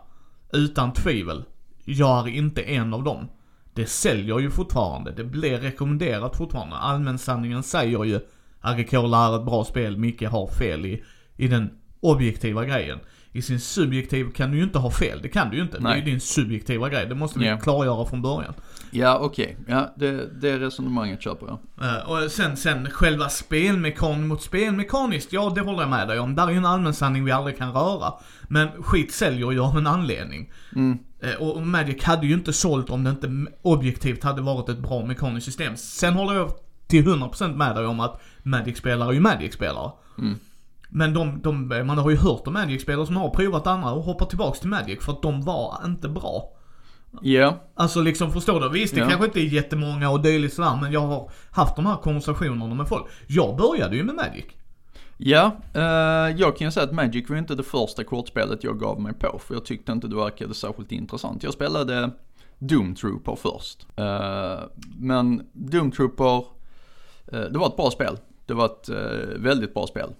Utan 0.52 0.92
tvivel. 0.92 1.44
Jag 1.84 2.28
är 2.28 2.32
inte 2.32 2.62
en 2.62 2.94
av 2.94 3.04
dem. 3.04 3.28
Det 3.74 3.86
säljer 3.86 4.38
ju 4.38 4.50
fortfarande. 4.50 5.12
Det 5.12 5.24
blir 5.24 5.58
rekommenderat 5.58 6.36
fortfarande. 6.36 6.76
Allmänsanningen 6.76 7.62
säger 7.62 8.04
ju 8.04 8.20
Agricola 8.60 9.26
är 9.26 9.36
ett 9.36 9.44
bra 9.44 9.64
spel, 9.64 9.96
Micke 9.96 10.22
har 10.22 10.46
fel 10.46 10.86
i, 10.86 11.02
i 11.36 11.48
den 11.48 11.70
objektiva 12.00 12.64
grejen. 12.64 12.98
I 13.32 13.42
sin 13.42 13.60
subjektiv 13.60 14.30
kan 14.32 14.50
du 14.50 14.56
ju 14.56 14.62
inte 14.62 14.78
ha 14.78 14.90
fel, 14.90 15.22
det 15.22 15.28
kan 15.28 15.50
du 15.50 15.56
ju 15.56 15.62
inte. 15.62 15.76
Det 15.76 15.80
är 15.80 15.82
Nej. 15.82 15.98
ju 15.98 16.04
din 16.04 16.20
subjektiva 16.20 16.88
grej, 16.88 17.06
det 17.06 17.14
måste 17.14 17.38
vi 17.38 17.46
Ja. 17.46 17.58
klargöra 17.58 18.06
från 18.06 18.22
början. 18.22 18.54
Ja, 18.90 19.18
okej. 19.22 19.56
Ja, 19.66 19.94
det, 19.96 20.40
det 20.40 20.58
resonemanget 20.58 21.22
köper 21.22 21.46
jag. 21.46 21.58
Eh, 21.88 22.10
och 22.24 22.30
sen, 22.30 22.56
sen 22.56 22.90
själva 22.90 23.28
spelmekan 23.28 24.26
mot 24.28 24.42
spelmekaniskt, 24.42 25.32
ja 25.32 25.52
det 25.54 25.60
håller 25.60 25.80
jag 25.80 25.90
med 25.90 26.08
dig 26.08 26.18
om. 26.18 26.34
Där 26.34 26.46
är 26.46 26.50
ju 26.50 26.56
en 26.56 26.66
allmän 26.66 26.94
sanning 26.94 27.24
vi 27.24 27.30
aldrig 27.30 27.58
kan 27.58 27.72
röra. 27.72 28.12
Men 28.48 28.68
skit 28.82 29.12
säljer 29.12 29.50
ju 29.52 29.60
av 29.60 29.78
en 29.78 29.86
anledning. 29.86 30.52
Mm. 30.76 30.98
Eh, 31.22 31.34
Och 31.34 31.66
Magic 31.66 32.02
hade 32.04 32.26
ju 32.26 32.34
inte 32.34 32.52
sålt 32.52 32.90
om 32.90 33.04
det 33.04 33.10
inte 33.10 33.52
objektivt 33.62 34.22
hade 34.24 34.42
varit 34.42 34.68
ett 34.68 34.78
bra 34.78 35.04
mekaniskt 35.06 35.44
system. 35.46 35.76
Sen 35.76 36.14
håller 36.14 36.34
jag 36.34 36.50
till 36.86 37.04
100% 37.04 37.56
med 37.56 37.76
dig 37.76 37.86
om 37.86 38.00
att 38.00 38.20
Magic-spelare 38.42 39.08
är 39.08 39.12
ju 39.12 39.20
Magic-spelare. 39.20 39.90
Mm. 40.18 40.38
Men 40.92 41.14
de, 41.14 41.40
de, 41.42 41.68
man 41.86 41.98
har 41.98 42.10
ju 42.10 42.16
hört 42.16 42.46
om 42.46 42.52
Magic-spelare 42.52 43.06
som 43.06 43.16
har 43.16 43.30
provat 43.30 43.66
andra 43.66 43.92
och 43.92 44.02
hoppat 44.02 44.28
tillbaks 44.28 44.60
till 44.60 44.68
Magic 44.68 45.04
för 45.04 45.12
att 45.12 45.22
de 45.22 45.42
var 45.42 45.80
inte 45.84 46.08
bra. 46.08 46.52
Ja, 47.22 47.54
Alltså 47.74 48.00
liksom 48.00 48.32
förstår 48.32 48.60
du? 48.60 48.68
Visst 48.68 48.94
det 48.94 49.00
Ja. 49.00 49.08
kanske 49.08 49.26
inte 49.26 49.40
är 49.40 49.44
jättemånga 49.44 50.10
och 50.10 50.20
dylikt 50.22 50.54
sådär 50.54 50.78
men 50.82 50.92
jag 50.92 51.00
har 51.00 51.30
haft 51.50 51.76
de 51.76 51.86
här 51.86 51.96
konversationerna 51.96 52.74
med 52.74 52.88
folk. 52.88 53.04
Jag 53.26 53.56
började 53.56 53.96
ju 53.96 54.04
med 54.04 54.14
Magic. 54.14 54.44
ja 55.16 55.56
eh, 55.74 56.36
jag 56.40 56.56
kan 56.56 56.66
ju 56.66 56.70
säga 56.70 56.84
att 56.86 56.92
Magic 56.92 57.30
var 57.30 57.36
inte 57.36 57.54
det 57.54 57.62
första 57.62 58.04
kortspelet 58.04 58.64
jag 58.64 58.80
gav 58.80 59.00
mig 59.00 59.12
på 59.14 59.38
för 59.46 59.54
jag 59.54 59.64
tyckte 59.64 59.92
inte 59.92 60.08
det 60.08 60.16
verkade 60.16 60.54
särskilt 60.54 60.92
intressant. 60.92 61.42
Jag 61.42 61.52
spelade 61.52 62.10
Doom 62.58 62.94
Trooper 62.94 63.36
först. 63.36 63.86
Eh, 63.96 64.60
men 64.98 65.42
Doom 65.52 65.90
Trooper, 65.90 66.36
eh, 67.32 67.40
det 67.40 67.58
var 67.58 67.66
ett 67.66 67.76
bra 67.76 67.90
spel. 67.90 68.18
Det 68.46 68.54
var 68.54 68.66
ett 68.66 68.88
eh, 68.88 69.38
väldigt 69.38 69.74
bra 69.74 69.86
spel. 69.86 70.10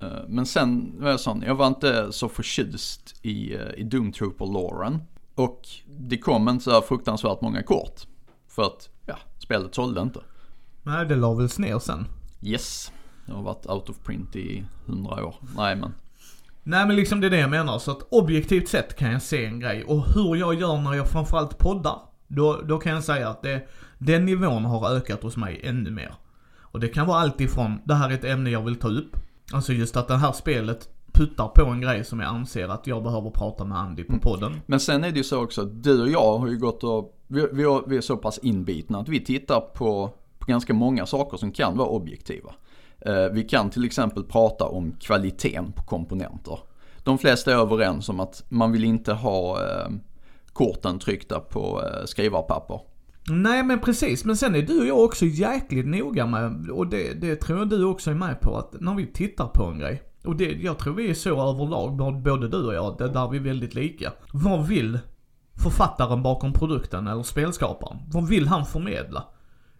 Eh, 0.00 0.08
men 0.28 0.46
sen 0.46 0.94
var 0.98 1.10
jag 1.10 1.20
sån, 1.20 1.42
jag 1.42 1.54
var 1.54 1.66
inte 1.66 2.12
så 2.12 2.28
förtjust 2.28 3.14
i, 3.22 3.54
eh, 3.54 3.74
i 3.76 3.82
Doom 3.82 4.12
Trooper-loren. 4.12 5.00
Och 5.34 5.68
det 5.86 6.18
kom 6.18 6.48
inte 6.48 6.64
så 6.64 6.70
här 6.70 6.80
fruktansvärt 6.80 7.40
många 7.40 7.62
kort. 7.62 8.00
För 8.48 8.62
att, 8.62 8.88
ja, 9.06 9.16
spelet 9.38 9.74
sålde 9.74 10.00
inte. 10.00 10.20
Nej 10.82 11.06
det 11.06 11.16
la 11.16 11.34
väl 11.34 11.48
ner 11.58 11.78
sen. 11.78 12.06
Yes. 12.42 12.92
Det 13.26 13.32
har 13.32 13.42
varit 13.42 13.66
out 13.66 13.88
of 13.88 13.98
print 13.98 14.36
i 14.36 14.64
hundra 14.86 15.26
år. 15.26 15.34
Nej 15.56 15.76
men. 15.76 15.94
Nej 16.62 16.86
men 16.86 16.96
liksom 16.96 17.20
det 17.20 17.26
är 17.26 17.30
det 17.30 17.38
jag 17.38 17.50
menar. 17.50 17.78
Så 17.78 17.90
att 17.90 18.02
objektivt 18.10 18.68
sett 18.68 18.96
kan 18.96 19.12
jag 19.12 19.22
se 19.22 19.44
en 19.46 19.60
grej. 19.60 19.84
Och 19.84 20.06
hur 20.14 20.36
jag 20.36 20.54
gör 20.54 20.76
när 20.76 20.94
jag 20.94 21.08
framförallt 21.08 21.58
poddar. 21.58 21.98
Då, 22.26 22.60
då 22.64 22.78
kan 22.78 22.92
jag 22.92 23.04
säga 23.04 23.28
att 23.28 23.42
det, 23.42 23.68
den 23.98 24.24
nivån 24.24 24.64
har 24.64 24.90
ökat 24.90 25.22
hos 25.22 25.36
mig 25.36 25.60
ännu 25.64 25.90
mer. 25.90 26.14
Och 26.60 26.80
det 26.80 26.88
kan 26.88 27.06
vara 27.06 27.20
allt 27.20 27.40
ifrån, 27.40 27.80
det 27.84 27.94
här 27.94 28.10
är 28.10 28.14
ett 28.14 28.24
ämne 28.24 28.50
jag 28.50 28.62
vill 28.62 28.76
ta 28.76 28.88
upp. 28.88 29.16
Alltså 29.52 29.72
just 29.72 29.96
att 29.96 30.08
det 30.08 30.16
här 30.16 30.32
spelet 30.32 30.88
puttar 31.12 31.48
på 31.48 31.62
en 31.64 31.80
grej 31.80 32.04
som 32.04 32.20
jag 32.20 32.28
anser 32.28 32.68
att 32.68 32.86
jag 32.86 33.02
behöver 33.02 33.30
prata 33.30 33.64
med 33.64 33.78
Andy 33.78 34.04
på 34.04 34.18
podden. 34.18 34.60
Men 34.66 34.80
sen 34.80 35.04
är 35.04 35.10
det 35.10 35.16
ju 35.16 35.24
så 35.24 35.42
också 35.42 35.62
att 35.62 35.82
du 35.82 36.02
och 36.02 36.08
jag 36.08 36.38
har 36.38 36.48
ju 36.48 36.58
gått 36.58 36.84
och, 36.84 37.20
vi, 37.26 37.48
vi, 37.52 37.64
har, 37.64 37.84
vi 37.86 37.96
är 37.96 38.00
så 38.00 38.16
pass 38.16 38.38
inbitna 38.38 38.98
att 38.98 39.08
vi 39.08 39.24
tittar 39.24 39.60
på, 39.60 40.10
på 40.38 40.46
ganska 40.46 40.74
många 40.74 41.06
saker 41.06 41.36
som 41.36 41.52
kan 41.52 41.76
vara 41.76 41.88
objektiva. 41.88 42.54
Eh, 43.00 43.26
vi 43.32 43.42
kan 43.42 43.70
till 43.70 43.84
exempel 43.84 44.24
prata 44.24 44.64
om 44.64 44.92
kvaliteten 44.92 45.72
på 45.72 45.82
komponenter. 45.82 46.58
De 47.02 47.18
flesta 47.18 47.52
är 47.52 47.56
överens 47.56 48.08
om 48.08 48.20
att 48.20 48.44
man 48.48 48.72
vill 48.72 48.84
inte 48.84 49.12
ha 49.12 49.62
eh, 49.62 49.88
korten 50.52 50.98
tryckta 50.98 51.40
på 51.40 51.82
eh, 51.82 52.04
skrivarpapper. 52.04 52.80
Nej 53.28 53.62
men 53.62 53.78
precis, 53.80 54.24
men 54.24 54.36
sen 54.36 54.54
är 54.54 54.62
du 54.62 54.80
och 54.80 54.86
jag 54.86 54.98
också 55.04 55.24
jäkligt 55.24 55.86
noga 55.86 56.26
med, 56.26 56.70
och 56.70 56.86
det, 56.86 57.20
det 57.20 57.36
tror 57.36 57.58
jag 57.58 57.68
du 57.68 57.84
också 57.84 58.10
är 58.10 58.14
med 58.14 58.40
på, 58.40 58.56
att 58.56 58.80
när 58.80 58.94
vi 58.94 59.06
tittar 59.06 59.46
på 59.46 59.64
en 59.64 59.78
grej, 59.78 60.02
och 60.24 60.36
det, 60.36 60.44
jag 60.52 60.78
tror 60.78 60.94
vi 60.94 61.10
är 61.10 61.14
så 61.14 61.30
överlag, 61.50 61.96
både- 62.22 62.48
du 62.48 62.66
och 62.66 62.74
jag, 62.74 62.98
det 62.98 63.08
där 63.08 63.28
vi 63.28 63.36
är 63.38 63.42
väldigt 63.42 63.74
lika. 63.74 64.12
Vad 64.32 64.66
vill 64.66 64.98
författaren 65.62 66.22
bakom 66.22 66.52
produkten 66.52 67.06
eller 67.06 67.22
spelskaparen? 67.22 67.98
Vad 68.12 68.28
vill 68.28 68.46
han 68.48 68.66
förmedla? 68.66 69.24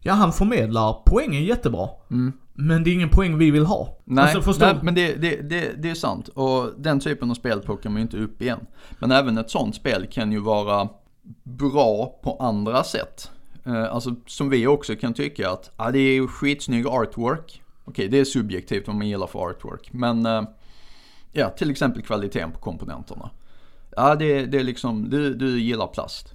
Ja, 0.00 0.12
han 0.12 0.32
förmedlar 0.32 1.02
poängen 1.06 1.44
jättebra. 1.44 1.88
Men 2.54 2.84
det 2.84 2.90
är 2.90 2.94
ingen 2.94 3.08
poäng 3.08 3.38
vi 3.38 3.50
vill 3.50 3.66
ha. 3.66 3.98
Nej, 4.04 4.24
alltså, 4.24 4.42
förstår 4.42 4.66
nej 4.66 4.76
men 4.82 4.94
det, 4.94 5.14
det, 5.14 5.36
det, 5.48 5.82
det 5.82 5.90
är 5.90 5.94
sant. 5.94 6.28
Och 6.28 6.70
den 6.78 7.00
typen 7.00 7.30
av 7.30 7.34
spel 7.34 7.60
plockar 7.60 7.90
man 7.90 7.96
ju 7.96 8.02
inte 8.02 8.16
upp 8.16 8.42
igen. 8.42 8.60
Men 8.98 9.10
även 9.10 9.38
ett 9.38 9.50
sånt 9.50 9.74
spel 9.74 10.06
kan 10.10 10.32
ju 10.32 10.38
vara 10.38 10.88
bra 11.42 12.20
på 12.22 12.36
andra 12.40 12.84
sätt. 12.84 13.30
Eh, 13.66 13.92
alltså 13.92 14.14
som 14.26 14.50
vi 14.50 14.66
också 14.66 14.96
kan 14.96 15.14
tycka 15.14 15.50
att, 15.50 15.70
ja 15.76 15.90
det 15.90 15.98
är 15.98 16.14
ju 16.14 16.28
skitsnygg 16.28 16.86
artwork. 16.86 17.62
Okej, 17.84 18.08
det 18.08 18.18
är 18.18 18.24
subjektivt 18.24 18.86
vad 18.86 18.96
man 18.96 19.08
gillar 19.08 19.26
för 19.26 19.38
artwork. 19.38 19.92
Men, 19.92 20.26
eh, 20.26 20.42
ja 21.32 21.50
till 21.50 21.70
exempel 21.70 22.02
kvaliteten 22.02 22.52
på 22.52 22.58
komponenterna. 22.58 23.30
Ja 23.96 24.14
det, 24.14 24.46
det 24.46 24.58
är 24.58 24.64
liksom, 24.64 25.10
du, 25.10 25.34
du 25.34 25.60
gillar 25.60 25.86
plast. 25.86 26.34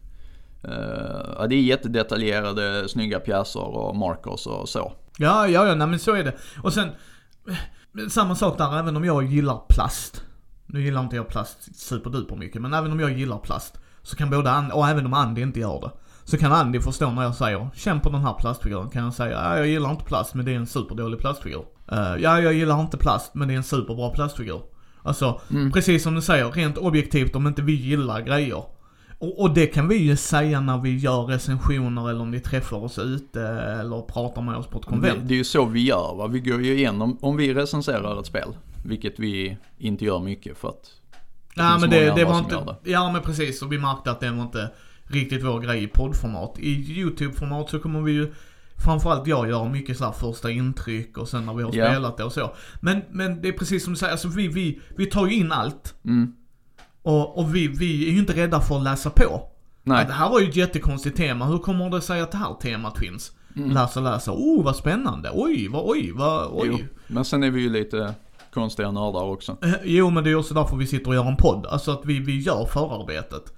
Eh, 0.64 1.34
ja, 1.38 1.48
det 1.50 1.56
är 1.56 1.62
jättedetaljerade, 1.62 2.90
snygga 2.90 3.20
pjäser 3.20 3.64
och 3.64 3.96
markers 3.96 4.48
och 4.48 4.70
så. 4.70 4.94
Ja, 5.18 5.48
ja, 5.48 5.68
ja, 5.68 5.76
nej 5.76 5.88
men 5.88 6.00
så 6.00 6.16
är 6.16 6.24
det. 6.24 6.34
Och 6.64 6.74
sen, 6.74 6.90
eh, 7.48 8.08
samma 8.10 8.36
sak 8.36 8.58
där, 8.58 8.80
även 8.80 8.98
om 8.98 9.06
jag 9.06 9.24
gillar 9.24 9.62
plast. 9.70 10.24
Nu 10.66 10.82
gillar 10.84 11.02
inte 11.02 11.16
jag 11.16 11.28
plast 11.28 11.80
superduper 11.80 12.36
mycket, 12.36 12.62
men 12.62 12.74
även 12.74 12.92
om 12.92 13.00
jag 13.00 13.12
gillar 13.12 13.38
plast. 13.38 13.80
Så 14.02 14.16
kan 14.16 14.30
både 14.30 14.52
Andy, 14.52 14.72
och 14.72 14.88
även 14.88 15.06
om 15.06 15.14
Andy 15.14 15.42
inte 15.42 15.60
gör 15.60 15.82
det. 15.82 15.92
Så 16.30 16.38
kan 16.38 16.52
Andy 16.52 16.80
förstå 16.80 17.12
när 17.12 17.24
jag 17.24 17.36
säger, 17.36 17.70
känn 17.76 18.00
på 18.00 18.10
den 18.10 18.22
här 18.22 18.34
plastfiguren. 18.34 18.90
Kan 18.90 19.04
jag 19.04 19.14
säga, 19.14 19.32
ja 19.32 19.58
jag 19.58 19.68
gillar 19.68 19.92
inte 19.92 20.04
plast 20.04 20.34
men 20.34 20.46
det 20.46 20.52
är 20.52 20.56
en 20.56 20.68
superdålig 20.68 21.20
plastfigur. 21.20 21.66
Uh, 21.92 22.16
ja 22.22 22.42
jag 22.42 22.54
gillar 22.54 22.82
inte 22.82 22.98
plast 22.98 23.36
men 23.36 23.48
det 23.48 23.54
är 23.54 23.58
en 23.58 23.64
superbra 23.64 24.10
plastfigur. 24.10 24.62
Alltså, 25.04 25.42
precis 25.74 26.04
som 26.04 26.16
du 26.16 26.22
säger, 26.22 26.52
rent 26.52 26.78
objektivt 26.78 27.36
om 27.36 27.48
inte 27.48 27.62
vi 27.62 27.74
gillar 27.74 28.22
grejer. 28.22 28.64
Och, 29.20 29.42
och 29.42 29.54
det 29.54 29.66
kan 29.66 29.88
vi 29.88 29.96
ju 29.96 30.16
säga 30.16 30.60
när 30.62 30.78
vi 30.78 30.98
gör 30.98 31.24
recensioner 31.24 32.10
eller 32.10 32.22
om 32.22 32.32
vi 32.32 32.40
träffar 32.40 32.78
oss 32.78 33.00
ute 33.00 33.42
eller 33.82 34.02
pratar 34.02 34.42
med 34.42 34.56
oss 34.56 34.68
på 34.68 34.80
ett 34.80 34.86
konvent. 34.86 35.20
det 35.24 35.34
är 35.34 35.38
ju 35.38 35.44
så 35.44 35.66
vi 35.66 35.86
gör 35.86 36.16
va. 36.16 36.28
Vi 36.28 36.40
går 36.40 36.62
ju 36.62 36.74
igenom, 36.74 37.18
om 37.22 37.38
vi 37.38 37.54
recenserar 37.54 38.20
ett 38.20 38.26
spel, 38.26 38.58
vilket 38.86 39.20
vi 39.20 39.58
inte 39.78 40.06
gör 40.06 40.20
mycket 40.20 40.58
för 40.58 40.68
att 40.70 40.84
det 41.56 41.62
Ja 41.62 41.70
finns 41.70 41.82
men 41.82 41.90
det, 41.90 42.16
det 42.16 42.26
var 42.26 42.40
inte, 42.40 42.56
det. 42.56 42.92
ja 42.92 43.12
men 43.12 43.22
precis 43.22 43.62
och 43.62 43.72
vi 43.72 43.78
märkte 43.78 44.12
att 44.12 44.20
det 44.20 44.32
var 44.32 44.44
inte 44.44 44.70
riktigt 45.10 45.44
vår 45.46 45.60
grej 45.60 45.84
i 45.84 45.88
poddformat. 45.88 46.60
I 46.60 46.70
YouTube-format 47.01 47.70
så 47.70 47.80
kommer 47.80 48.01
vi 48.01 48.12
ju 48.12 48.34
Framförallt 48.86 49.28
jag 49.28 49.50
gör 49.50 49.70
mycket 49.70 49.98
så 49.98 50.06
här 50.06 50.12
första 50.12 50.51
intryck 50.51 51.18
och 51.18 51.28
sen 51.28 51.46
när 51.46 51.54
vi 51.54 51.63
har 51.63 51.75
Ja. 51.75 51.86
spelat 51.89 52.18
det 52.18 52.24
och 52.24 52.34
så. 52.34 52.51
Men, 52.82 53.01
men 53.10 53.42
det 53.42 53.48
är 53.48 53.51
precis 53.51 53.84
som 53.84 53.94
du 53.94 54.00
säger, 54.00 54.12
alltså 54.12 54.28
vi, 54.28 54.48
vi, 54.48 54.82
vi 54.98 55.06
tar 55.06 55.28
ju 55.28 55.34
in 55.36 55.51
allt. 55.51 55.96
Mm. 56.06 56.34
Och, 57.01 57.38
och 57.38 57.56
vi, 57.56 57.68
vi 57.68 58.08
är 58.08 58.12
ju 58.12 58.20
inte 58.20 58.36
rädda 58.36 58.62
för 58.62 58.78
att 58.78 58.84
läsa 58.84 59.10
på. 59.10 59.42
Nej. 59.84 60.06
Det 60.06 60.13
här 60.13 60.30
var 60.30 60.39
ju 60.39 60.50
ett 60.50 60.56
jättekonstigt 60.56 61.18
tema, 61.18 61.46
hur 61.46 61.58
kommer 61.58 61.89
det 61.89 62.01
sig 62.01 62.22
att 62.22 62.32
det 62.32 62.38
här 62.38 62.54
temat 62.62 62.98
finns? 63.00 63.32
Läsa, 63.54 64.00
läsa, 64.00 64.32
oh 64.32 64.63
vad 64.63 64.75
spännande, 64.75 65.30
oj, 65.34 65.68
vad, 65.68 65.84
oj, 65.86 66.12
vad, 66.16 66.50
oj. 66.51 66.68
Jo. 66.72 66.78
Men 67.08 67.25
sen 67.25 67.44
är 67.44 67.51
vi 67.51 67.62
ju 67.62 67.70
lite 67.70 68.13
konstiga 68.54 68.92
nördar 68.92 69.24
också. 69.24 69.58
Eh, 69.63 69.74
Jo 69.84 70.10
men 70.10 70.24
det 70.24 70.30
är 70.30 70.36
också 70.36 70.54
därför 70.54 70.78
vi 70.78 70.88
sitter 70.88 71.08
och 71.08 71.16
gör 71.16 71.28
en 71.28 71.36
podd. 71.38 71.66
Alltså 71.66 71.92
att 71.92 72.01
vi, 72.06 72.20
vi 72.20 72.39
gör 72.39 72.66
förarbetet. 72.66 73.54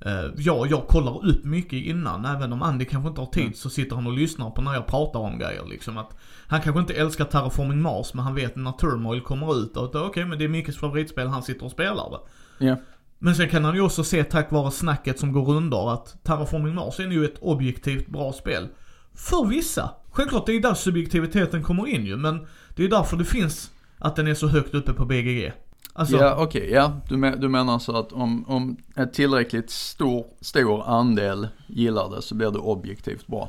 Eh, 0.00 0.30
jag, 0.36 0.70
jag 0.70 0.86
kollar 0.86 1.26
upp 1.26 1.44
mycket 1.44 1.72
innan, 1.72 2.24
även 2.24 2.52
om 2.52 2.62
Andy 2.62 2.84
kanske 2.84 3.08
inte 3.08 3.20
har 3.20 3.26
tid 3.26 3.56
så 3.56 3.70
sitter 3.70 3.96
han 3.96 4.06
och 4.06 4.12
lyssnar 4.12 4.50
på 4.50 4.62
när 4.62 4.74
jag 4.74 4.86
pratar 4.86 5.20
om 5.20 5.38
grejer 5.38 5.64
liksom. 5.70 5.98
Att 5.98 6.16
han 6.46 6.60
kanske 6.60 6.80
inte 6.80 6.94
älskar 6.94 7.24
Terraforming 7.24 7.82
Mars 7.82 8.14
men 8.14 8.24
han 8.24 8.34
vet 8.34 8.56
när 8.56 8.72
Turmoil 8.72 9.20
kommer 9.20 9.58
ut 9.62 9.76
och 9.76 9.84
att 9.84 9.94
okej 9.94 10.24
men 10.24 10.38
det 10.38 10.44
är 10.44 10.48
Mickes 10.48 10.78
favoritspel, 10.78 11.28
han 11.28 11.42
sitter 11.42 11.64
och 11.64 11.70
spelar 11.70 12.10
det. 12.10 12.18
Ja. 12.66 12.76
Men 13.18 13.34
sen 13.34 13.48
kan 13.48 13.64
han 13.64 13.74
ju 13.74 13.80
också 13.80 14.04
se 14.04 14.24
tack 14.24 14.50
vare 14.52 14.70
snacket 14.70 15.18
som 15.18 15.32
går 15.32 15.50
under 15.50 15.94
att 15.94 16.24
Terraforming 16.24 16.74
Mars 16.74 17.00
är 17.00 17.04
ju 17.04 17.24
ett 17.24 17.38
objektivt 17.40 18.08
bra 18.08 18.32
spel. 18.32 18.68
För 19.14 19.46
vissa. 19.46 19.90
Självklart, 20.10 20.46
det 20.46 20.52
är 20.52 20.60
där 20.60 20.74
subjektiviteten 20.74 21.62
kommer 21.62 21.86
in 21.86 22.06
ju, 22.06 22.16
men 22.16 22.46
det 22.76 22.84
är 22.84 22.88
därför 22.88 23.16
det 23.16 23.24
finns 23.24 23.70
att 23.98 24.16
den 24.16 24.26
är 24.26 24.34
så 24.34 24.46
högt 24.48 24.74
uppe 24.74 24.92
på 24.92 25.04
BGG. 25.04 25.52
Alltså, 25.92 26.16
Ja, 26.16 26.36
okej, 26.38 26.70
ja. 26.72 27.00
Du, 27.08 27.16
men, 27.16 27.40
du 27.40 27.48
menar 27.48 27.78
så 27.78 27.96
att 27.96 28.12
om, 28.12 28.44
om 28.48 28.76
ett 28.96 29.12
tillräckligt 29.12 29.70
stor, 29.70 30.24
stor 30.40 30.88
andel 30.88 31.48
gillar 31.66 32.16
det 32.16 32.22
så 32.22 32.34
blir 32.34 32.50
det 32.50 32.58
objektivt 32.58 33.26
bra. 33.26 33.48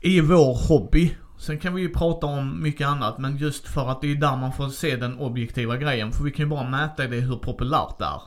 i 0.00 0.20
vår 0.20 0.68
hobby. 0.68 1.14
Sen 1.38 1.58
kan 1.58 1.74
vi 1.74 1.82
ju 1.82 1.88
prata 1.88 2.26
om 2.26 2.62
mycket 2.62 2.86
annat, 2.86 3.18
men 3.18 3.36
just 3.36 3.68
för 3.68 3.88
att 3.90 4.00
det 4.00 4.10
är 4.12 4.14
där 4.14 4.36
man 4.36 4.52
får 4.52 4.68
se 4.68 4.96
den 4.96 5.18
objektiva 5.18 5.76
grejen. 5.76 6.12
För 6.12 6.24
vi 6.24 6.30
kan 6.30 6.44
ju 6.44 6.50
bara 6.50 6.68
mäta 6.68 7.06
det 7.06 7.16
hur 7.20 7.36
populärt 7.36 7.98
det 7.98 8.04
är. 8.04 8.20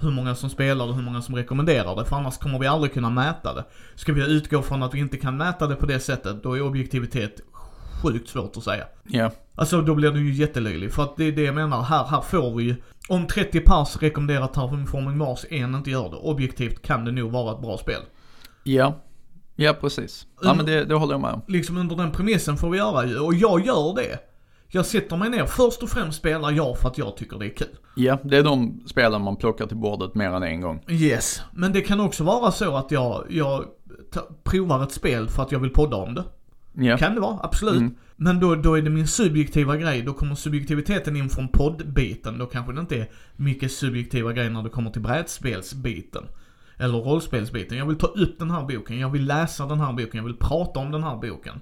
Hur 0.00 0.10
många 0.10 0.34
som 0.34 0.50
spelar 0.50 0.86
det, 0.86 0.92
hur 0.92 1.02
många 1.02 1.22
som 1.22 1.34
rekommenderar 1.36 1.96
det. 1.96 2.04
För 2.04 2.16
annars 2.16 2.38
kommer 2.38 2.58
vi 2.58 2.66
aldrig 2.66 2.92
kunna 2.92 3.10
mäta 3.10 3.54
det. 3.54 3.64
Ska 3.94 4.12
vi 4.12 4.32
utgå 4.36 4.62
från 4.62 4.82
att 4.82 4.94
vi 4.94 4.98
inte 4.98 5.16
kan 5.16 5.36
mäta 5.36 5.66
det 5.66 5.76
på 5.76 5.86
det 5.86 6.00
sättet, 6.00 6.42
då 6.42 6.56
är 6.56 6.62
objektivitet 6.62 7.40
sjukt 8.02 8.28
svårt 8.28 8.56
att 8.56 8.64
säga. 8.64 8.84
Ja. 9.08 9.30
Alltså 9.54 9.80
då 9.82 9.94
blir 9.94 10.10
det 10.10 10.20
ju 10.20 10.32
jättelöjligt. 10.32 10.94
För 10.94 11.02
att 11.02 11.16
det 11.16 11.24
är 11.24 11.32
det 11.32 11.42
jag 11.42 11.54
menar, 11.54 11.82
här, 11.82 12.04
här 12.04 12.20
får 12.20 12.56
vi 12.56 12.64
ju. 12.64 12.74
Om 13.08 13.26
30 13.26 13.60
pers 13.60 13.96
rekommenderar 14.02 14.46
Terraforming 14.46 15.18
Mars, 15.18 15.44
en 15.50 15.74
inte 15.74 15.90
gör 15.90 16.10
det. 16.10 16.16
Objektivt 16.16 16.82
kan 16.82 17.04
det 17.04 17.12
nog 17.12 17.30
vara 17.30 17.52
ett 17.54 17.60
bra 17.60 17.78
spel. 17.78 18.00
Ja. 18.64 19.00
Ja, 19.56 19.72
precis. 19.80 20.26
Ja, 20.42 20.54
men 20.54 20.66
det, 20.66 20.84
det 20.84 20.94
håller 20.94 21.14
jag 21.14 21.20
med 21.20 21.32
om. 21.32 21.42
liksom 21.48 21.76
under 21.76 21.96
den 21.96 22.12
premissen 22.12 22.56
får 22.56 22.70
vi 22.70 22.78
göra 22.78 23.06
ju. 23.06 23.18
Och 23.18 23.34
jag 23.34 23.66
gör 23.66 23.94
det. 23.94 24.18
Jag 24.68 24.86
sätter 24.86 25.16
mig 25.16 25.30
ner. 25.30 25.46
Först 25.46 25.82
och 25.82 25.88
främst 25.88 26.18
spelar 26.18 26.50
jag 26.50 26.78
för 26.78 26.88
att 26.88 26.98
jag 26.98 27.16
tycker 27.16 27.38
det 27.38 27.46
är 27.46 27.56
kul. 27.56 27.76
Ja, 27.96 28.18
det 28.24 28.36
är 28.36 28.42
de 28.42 28.82
spelen 28.86 29.22
man 29.22 29.36
plockar 29.36 29.66
till 29.66 29.76
bordet 29.76 30.14
mer 30.14 30.28
än 30.28 30.42
en 30.42 30.60
gång. 30.60 30.84
Yes. 30.88 31.42
Men 31.52 31.72
det 31.72 31.80
kan 31.80 32.00
också 32.00 32.24
vara 32.24 32.50
så 32.52 32.76
att 32.76 32.90
jag, 32.90 33.24
jag 33.30 33.64
provar 34.44 34.82
ett 34.82 34.92
spel 34.92 35.28
för 35.28 35.42
att 35.42 35.52
jag 35.52 35.58
vill 35.58 35.70
podda 35.70 35.96
om 35.96 36.14
det. 36.14 36.24
Ja. 36.72 36.98
Kan 36.98 37.14
det 37.14 37.20
vara, 37.20 37.40
absolut. 37.42 37.92
Men 38.16 38.40
då, 38.40 38.54
då 38.54 38.74
är 38.74 38.82
det 38.82 38.90
min 38.90 39.06
subjektiva 39.06 39.76
grej. 39.76 40.02
Då 40.02 40.12
kommer 40.12 40.34
subjektiviteten 40.34 41.16
in 41.16 41.28
från 41.28 41.48
poddbiten. 41.48 42.38
Då 42.38 42.46
kanske 42.46 42.72
det 42.72 42.80
inte 42.80 42.96
är 42.96 43.10
mycket 43.36 43.72
subjektiva 43.72 44.32
grejer 44.32 44.50
när 44.50 44.62
det 44.62 44.68
kommer 44.68 44.90
till 44.90 45.02
brädspelsbiten. 45.02 46.24
Eller 46.76 46.98
rollspelsbiten. 46.98 47.78
Jag 47.78 47.86
vill 47.86 47.98
ta 47.98 48.06
upp 48.06 48.38
den 48.38 48.50
här 48.50 48.62
boken, 48.62 48.98
jag 48.98 49.10
vill 49.10 49.26
läsa 49.26 49.66
den 49.66 49.80
här 49.80 49.92
boken, 49.92 50.10
jag 50.12 50.24
vill 50.24 50.36
prata 50.36 50.80
om 50.80 50.90
den 50.90 51.02
här 51.02 51.16
boken. 51.16 51.60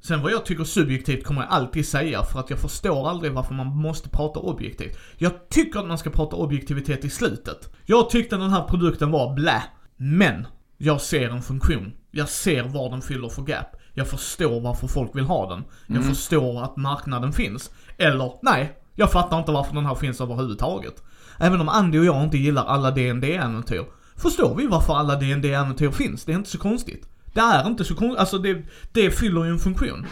Sen 0.00 0.22
vad 0.22 0.32
jag 0.32 0.44
tycker 0.44 0.64
subjektivt 0.64 1.24
kommer 1.24 1.40
jag 1.40 1.50
alltid 1.50 1.86
säga 1.86 2.22
för 2.22 2.40
att 2.40 2.50
jag 2.50 2.58
förstår 2.58 3.08
aldrig 3.10 3.32
varför 3.32 3.54
man 3.54 3.66
måste 3.66 4.08
prata 4.08 4.40
objektivt. 4.40 4.98
Jag 5.18 5.48
tycker 5.48 5.80
att 5.80 5.86
man 5.86 5.98
ska 5.98 6.10
prata 6.10 6.36
objektivitet 6.36 7.04
i 7.04 7.10
slutet. 7.10 7.72
Jag 7.86 8.10
tyckte 8.10 8.36
den 8.36 8.50
här 8.50 8.64
produkten 8.64 9.10
var 9.10 9.34
blä. 9.34 9.62
Men, 9.96 10.46
jag 10.78 11.00
ser 11.00 11.30
en 11.30 11.42
funktion. 11.42 11.92
Jag 12.10 12.28
ser 12.28 12.62
vad 12.62 12.90
den 12.90 13.02
fyller 13.02 13.28
för 13.28 13.42
gap. 13.42 13.76
Jag 13.94 14.08
förstår 14.08 14.60
varför 14.60 14.86
folk 14.86 15.16
vill 15.16 15.24
ha 15.24 15.48
den. 15.48 15.64
Jag 15.86 16.04
förstår 16.04 16.62
att 16.64 16.76
marknaden 16.76 17.32
finns. 17.32 17.70
Eller, 17.98 18.32
nej, 18.42 18.78
jag 18.94 19.12
fattar 19.12 19.38
inte 19.38 19.52
varför 19.52 19.74
den 19.74 19.86
här 19.86 19.94
finns 19.94 20.20
överhuvudtaget. 20.20 21.02
Även 21.38 21.60
om 21.60 21.68
Andy 21.68 21.98
och 21.98 22.04
jag 22.04 22.24
inte 22.24 22.38
gillar 22.38 22.64
alla 22.64 22.90
dd 22.90 23.34
äventyr 23.36 23.84
förstår 24.16 24.54
vi 24.56 24.66
varför 24.66 24.94
alla 24.94 25.16
dd 25.16 25.54
äventyr 25.54 25.90
finns. 25.90 26.24
Det 26.24 26.32
är 26.32 26.36
inte 26.36 26.50
så 26.50 26.58
konstigt. 26.58 27.08
Det 27.34 27.40
är 27.40 27.66
inte 27.66 27.84
så 27.84 27.94
konstigt, 27.94 28.20
alltså 28.20 28.38
det, 28.38 28.62
det 28.92 29.10
fyller 29.10 29.44
ju 29.44 29.50
en 29.50 29.58
funktion. 29.58 30.06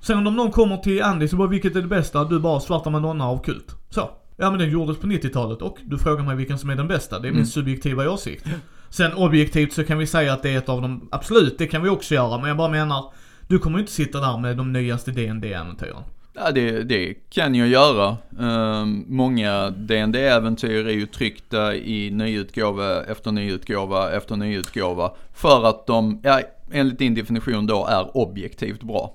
Sen 0.00 0.26
om 0.26 0.36
någon 0.36 0.50
kommer 0.50 0.76
till 0.76 1.02
Andy 1.02 1.28
så 1.28 1.36
bara, 1.36 1.48
vilket 1.48 1.76
är 1.76 1.80
det 1.80 1.88
bästa? 1.88 2.24
Du 2.24 2.38
bara, 2.38 2.60
Svarta 2.60 2.90
Madonna 2.90 3.26
av 3.26 3.44
Kult. 3.44 3.76
Så. 3.90 4.10
Ja 4.36 4.50
men 4.50 4.58
den 4.58 4.70
gjordes 4.70 4.98
på 4.98 5.06
90-talet 5.06 5.62
och 5.62 5.78
du 5.84 5.98
frågar 5.98 6.24
mig 6.24 6.36
vilken 6.36 6.58
som 6.58 6.70
är 6.70 6.76
den 6.76 6.88
bästa. 6.88 7.18
Det 7.18 7.28
är 7.28 7.32
min 7.32 7.46
subjektiva 7.46 8.10
åsikt. 8.10 8.46
Sen 8.92 9.14
objektivt 9.14 9.72
så 9.72 9.84
kan 9.84 9.98
vi 9.98 10.06
säga 10.06 10.32
att 10.32 10.42
det 10.42 10.50
är 10.50 10.58
ett 10.58 10.68
av 10.68 10.82
de, 10.82 11.08
absolut 11.12 11.58
det 11.58 11.66
kan 11.66 11.82
vi 11.82 11.88
också 11.88 12.14
göra. 12.14 12.38
Men 12.38 12.48
jag 12.48 12.56
bara 12.56 12.68
menar, 12.68 13.12
du 13.48 13.58
kommer 13.58 13.78
ju 13.78 13.80
inte 13.80 13.92
sitta 13.92 14.20
där 14.20 14.38
med 14.38 14.56
de 14.56 14.72
nyaste 14.72 15.10
dd 15.10 15.52
äventyren 15.52 16.02
Ja, 16.34 16.50
det, 16.50 16.82
det 16.82 17.14
kan 17.30 17.54
jag 17.54 17.68
göra. 17.68 18.16
Ehm, 18.40 19.04
många 19.08 19.70
dd 19.70 20.16
äventyr 20.16 20.86
är 20.86 20.92
ju 20.92 21.06
tryckta 21.06 21.74
i 21.74 22.10
nyutgåva 22.10 23.04
efter 23.04 23.32
nyutgåva 23.32 24.10
efter 24.10 24.36
nyutgåva. 24.36 25.12
För 25.34 25.64
att 25.64 25.86
de, 25.86 26.20
ja, 26.22 26.40
enligt 26.72 26.98
din 26.98 27.14
definition 27.14 27.66
då, 27.66 27.86
är 27.86 28.16
objektivt 28.16 28.82
bra. 28.82 29.14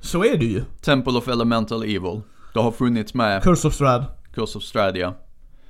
Så 0.00 0.24
är 0.24 0.36
det 0.36 0.44
ju. 0.44 0.62
Temple 0.84 1.12
of 1.12 1.28
Elemental 1.28 1.82
Evil. 1.82 2.20
Det 2.54 2.60
har 2.60 2.72
funnits 2.72 3.14
med 3.14 3.42
Curse 3.42 3.68
of 3.68 3.74
Strad. 3.74 4.04
Curse 4.34 4.58
of 4.58 4.64
Stradia. 4.64 5.14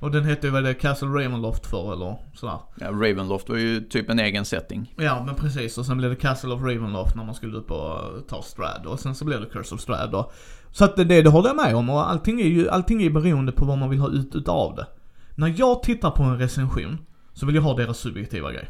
Och 0.05 0.11
den 0.11 0.23
hette 0.23 0.49
väl 0.49 0.63
det 0.63 0.73
Castle 0.73 1.07
Ravenloft 1.07 1.65
för 1.65 1.93
eller 1.93 2.15
sådär. 2.33 2.57
Ja, 2.75 2.87
Ravenloft 2.87 3.49
var 3.49 3.57
ju 3.57 3.81
typ 3.81 4.09
en 4.09 4.19
egen 4.19 4.45
setting. 4.45 4.93
Ja 4.97 5.23
men 5.25 5.35
precis 5.35 5.77
och 5.77 5.85
sen 5.85 5.97
blev 5.97 6.09
det 6.09 6.15
Castle 6.15 6.53
of 6.53 6.61
Ravenloft 6.61 7.15
när 7.15 7.23
man 7.23 7.35
skulle 7.35 7.57
upp 7.57 7.71
och 7.71 8.27
ta 8.27 8.41
Strad 8.41 8.85
och 8.85 8.99
sen 8.99 9.15
så 9.15 9.25
blev 9.25 9.41
det 9.41 9.45
Curse 9.45 9.75
of 9.75 9.81
Strad 9.81 10.11
då. 10.11 10.31
Så 10.71 10.85
att 10.85 10.95
det, 10.95 11.03
det 11.03 11.29
håller 11.29 11.49
jag 11.49 11.55
med 11.55 11.75
om 11.75 11.89
och 11.89 12.09
allting 12.09 12.41
är 12.41 12.45
ju 12.45 12.69
allting 12.69 13.03
är 13.03 13.09
beroende 13.09 13.51
på 13.51 13.65
vad 13.65 13.77
man 13.77 13.89
vill 13.89 13.99
ha 13.99 14.09
ut 14.09 14.35
utav 14.35 14.75
det. 14.75 14.87
När 15.35 15.53
jag 15.57 15.83
tittar 15.83 16.11
på 16.11 16.23
en 16.23 16.37
recension 16.37 16.97
så 17.33 17.45
vill 17.45 17.55
jag 17.55 17.61
ha 17.61 17.73
deras 17.73 17.97
subjektiva 17.97 18.51
grej. 18.51 18.69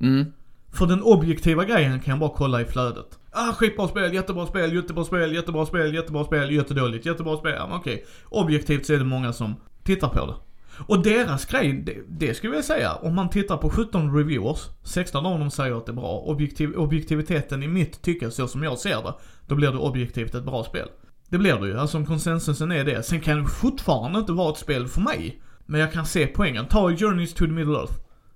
Mm. 0.00 0.32
För 0.72 0.86
den 0.86 1.02
objektiva 1.02 1.64
grejen 1.64 2.00
kan 2.00 2.10
jag 2.10 2.18
bara 2.18 2.36
kolla 2.36 2.60
i 2.60 2.64
flödet. 2.64 3.18
Ah 3.32 3.52
skitbra 3.52 3.88
spel, 3.88 4.14
jättebra 4.14 4.46
spel, 4.46 4.74
jättebra 4.74 5.04
spel, 5.04 5.34
jättebra 5.34 5.66
spel, 5.66 5.94
jättebra 5.94 6.24
spel, 6.24 6.50
jättedåligt, 6.50 7.06
jättebra 7.06 7.36
spel. 7.36 7.54
Ja, 7.58 7.68
okej. 7.72 8.04
Objektivt 8.24 8.86
så 8.86 8.92
är 8.92 8.98
det 8.98 9.04
många 9.04 9.32
som 9.32 9.54
tittar 9.84 10.08
på 10.08 10.26
det. 10.26 10.45
Och 10.78 11.02
deras 11.02 11.44
grej, 11.44 11.72
det, 11.72 11.96
det 12.08 12.34
skulle 12.34 12.54
jag 12.54 12.64
säga, 12.64 12.94
om 12.94 13.14
man 13.14 13.30
tittar 13.30 13.56
på 13.56 13.70
17 13.70 14.16
reviewers, 14.16 14.68
16 14.82 15.26
av 15.26 15.38
dem 15.38 15.50
säger 15.50 15.76
att 15.76 15.86
det 15.86 15.92
är 15.92 15.96
bra. 15.96 16.18
Objektiv, 16.26 16.74
objektiviteten 16.74 17.62
i 17.62 17.68
mitt 17.68 18.02
tycke, 18.02 18.30
så 18.30 18.48
som 18.48 18.62
jag 18.62 18.78
ser 18.78 19.02
det, 19.02 19.14
då 19.46 19.54
blir 19.54 19.70
det 19.70 19.78
objektivt 19.78 20.34
ett 20.34 20.44
bra 20.44 20.64
spel. 20.64 20.88
Det 21.28 21.38
blir 21.38 21.54
det 21.54 21.66
ju, 21.66 21.78
alltså 21.78 21.98
om 21.98 22.06
konsensusen 22.06 22.72
är 22.72 22.84
det. 22.84 23.02
Sen 23.02 23.20
kan 23.20 23.42
det 23.42 23.48
fortfarande 23.48 24.18
inte 24.18 24.32
vara 24.32 24.52
ett 24.52 24.58
spel 24.58 24.86
för 24.86 25.00
mig. 25.00 25.42
Men 25.66 25.80
jag 25.80 25.92
kan 25.92 26.06
se 26.06 26.26
poängen. 26.26 26.66
Ta 26.66 26.90
Journeys 26.90 27.34
to 27.34 27.44
the 27.44 27.52
Middle 27.52 27.78
Earth. 27.78 27.92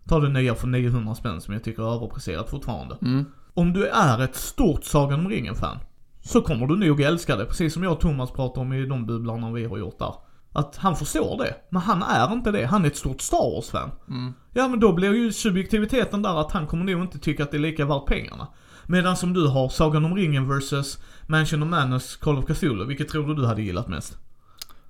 Ta 0.08 0.20
det 0.20 0.28
nya 0.28 0.54
för 0.54 0.66
900 0.66 1.14
spänn 1.14 1.40
som 1.40 1.54
jag 1.54 1.64
tycker 1.64 1.82
är 1.82 1.94
överpriserat 1.94 2.50
fortfarande. 2.50 2.96
Mm. 3.02 3.24
Om 3.54 3.72
du 3.72 3.86
är 3.86 4.24
ett 4.24 4.36
stort 4.36 4.84
Sagan 4.84 5.20
om 5.20 5.28
ringen-fan, 5.28 5.78
så 6.20 6.40
kommer 6.40 6.66
du 6.66 6.76
nog 6.76 7.00
älska 7.00 7.36
det. 7.36 7.44
Precis 7.44 7.74
som 7.74 7.82
jag 7.82 7.92
och 7.92 8.00
Thomas 8.00 8.30
pratar 8.30 8.60
om 8.60 8.72
i 8.72 8.86
de 8.86 9.06
bubblarna 9.06 9.52
vi 9.52 9.64
har 9.64 9.78
gjort 9.78 9.98
där. 9.98 10.14
Att 10.52 10.76
han 10.76 10.96
förstår 10.96 11.38
det, 11.38 11.54
men 11.70 11.82
han 11.82 12.02
är 12.02 12.32
inte 12.32 12.50
det. 12.50 12.66
Han 12.66 12.84
är 12.84 12.86
ett 12.86 12.96
stort 12.96 13.20
Star 13.20 13.54
Wars-fan. 13.54 13.90
Mm. 14.08 14.34
Ja 14.52 14.68
men 14.68 14.80
då 14.80 14.92
blir 14.92 15.14
ju 15.14 15.32
subjektiviteten 15.32 16.22
där 16.22 16.40
att 16.40 16.52
han 16.52 16.66
kommer 16.66 16.84
nog 16.84 17.02
inte 17.02 17.18
tycka 17.18 17.42
att 17.42 17.50
det 17.50 17.56
är 17.56 17.58
lika 17.58 17.84
värt 17.84 18.06
pengarna. 18.06 18.48
Medan 18.86 19.16
som 19.16 19.32
du 19.32 19.46
har 19.46 19.68
Sagan 19.68 20.04
om 20.04 20.16
ringen 20.16 20.48
versus 20.48 20.98
Mansion 21.26 21.62
of 21.62 21.68
Madness, 21.68 22.16
Call 22.16 22.38
of 22.38 22.44
Cthulhu. 22.46 22.84
Vilket 22.84 23.08
tror 23.08 23.26
du 23.26 23.34
du 23.34 23.46
hade 23.46 23.62
gillat 23.62 23.88
mest? 23.88 24.18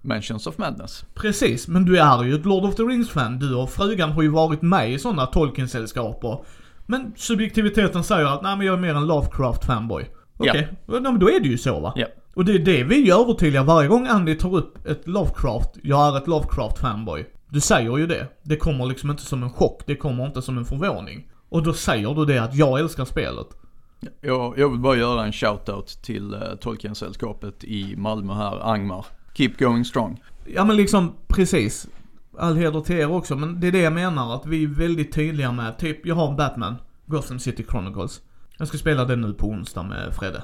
Mansions 0.03 0.47
of 0.47 0.59
Madness. 0.59 1.05
Precis, 1.15 1.69
men 1.69 1.85
du 1.85 1.99
är 1.99 2.25
ju 2.25 2.35
ett 2.35 2.47
Lord 2.47 2.65
of 2.65 2.75
the 2.75 2.83
Rings-fan. 2.83 3.39
Du 3.39 3.55
och 3.55 3.71
frugan 3.71 4.13
har 4.13 4.23
ju 4.23 4.29
varit 4.29 4.63
med 4.63 4.93
i 4.93 4.99
sådana 4.99 5.27
Tolkien-sällskap 5.27 6.25
och... 6.25 6.47
Men 6.87 7.13
subjektiviteten 7.17 8.05
säger 8.05 8.27
att 8.27 8.43
nej 8.43 8.57
men 8.57 8.67
jag 8.67 8.77
är 8.77 8.81
mer 8.81 8.95
en 8.95 9.07
Lovecraft-fanboy. 9.11 10.05
Okej, 10.37 10.69
ja. 10.87 11.01
men 11.01 11.19
då 11.19 11.31
är 11.31 11.41
det 11.41 11.49
ju 11.49 11.59
så 11.59 11.81
va? 11.81 11.93
Ja. 11.97 12.07
Och 12.35 12.45
det 12.45 12.53
är 12.53 12.59
det 12.59 12.85
vi 12.85 13.11
övertydliga 13.11 13.63
varje 13.63 13.89
gång 13.89 14.07
Andy 14.07 14.35
tar 14.35 14.55
upp 14.55 14.87
ett 14.87 15.09
Lovecraft, 15.09 15.71
jag 15.83 16.09
är 16.09 16.19
ett 16.19 16.27
Lovecraft-fanboy. 16.27 17.25
Du 17.49 17.61
säger 17.61 17.99
ju 17.99 18.07
det. 18.07 18.27
Det 18.43 18.57
kommer 18.57 18.87
liksom 18.87 19.11
inte 19.11 19.23
som 19.23 19.43
en 19.43 19.51
chock, 19.51 19.83
det 19.87 19.97
kommer 19.97 20.27
inte 20.27 20.43
som 20.43 20.59
en 20.59 20.65
förvåning. 20.65 21.31
Och 21.49 21.63
då 21.63 21.73
säger 21.73 22.15
du 22.15 22.25
det 22.25 22.39
att 22.39 22.55
jag 22.55 22.81
älskar 22.81 23.05
spelet. 23.05 23.47
Jag, 24.21 24.59
jag 24.59 24.69
vill 24.69 24.79
bara 24.79 24.97
göra 24.97 25.25
en 25.25 25.33
shoutout 25.33 25.87
till 26.03 26.35
uh, 26.35 26.41
Tolkien-sällskapet 26.61 27.65
i 27.65 27.97
Malmö 27.97 28.35
här, 28.35 28.73
Angmar. 28.73 29.07
Keep 29.35 29.51
going 29.59 29.85
strong. 29.85 30.23
Ja 30.47 30.65
men 30.65 30.77
liksom, 30.77 31.13
precis. 31.27 31.89
All 32.39 32.57
heder 32.57 32.81
till 32.81 32.97
er 32.97 33.13
också, 33.13 33.37
men 33.37 33.61
det 33.61 33.67
är 33.67 33.73
det 33.73 33.81
jag 33.81 33.93
menar 33.93 34.35
att 34.35 34.47
vi 34.47 34.65
är 34.65 34.69
väldigt 34.69 35.13
tydliga 35.13 35.53
med, 35.53 35.79
typ 35.79 36.07
jag 36.07 36.15
har 36.15 36.37
Batman, 36.37 36.77
Gotham 37.07 37.39
City 37.39 37.65
Chronicles. 37.71 38.21
Jag 38.59 38.69
ska 38.69 38.79
spela 38.79 39.05
den 39.05 39.21
nu 39.21 39.33
på 39.33 39.47
onsdag 39.47 39.83
med 39.83 40.15
Fredde. 40.15 40.43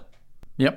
Ja, 0.57 0.71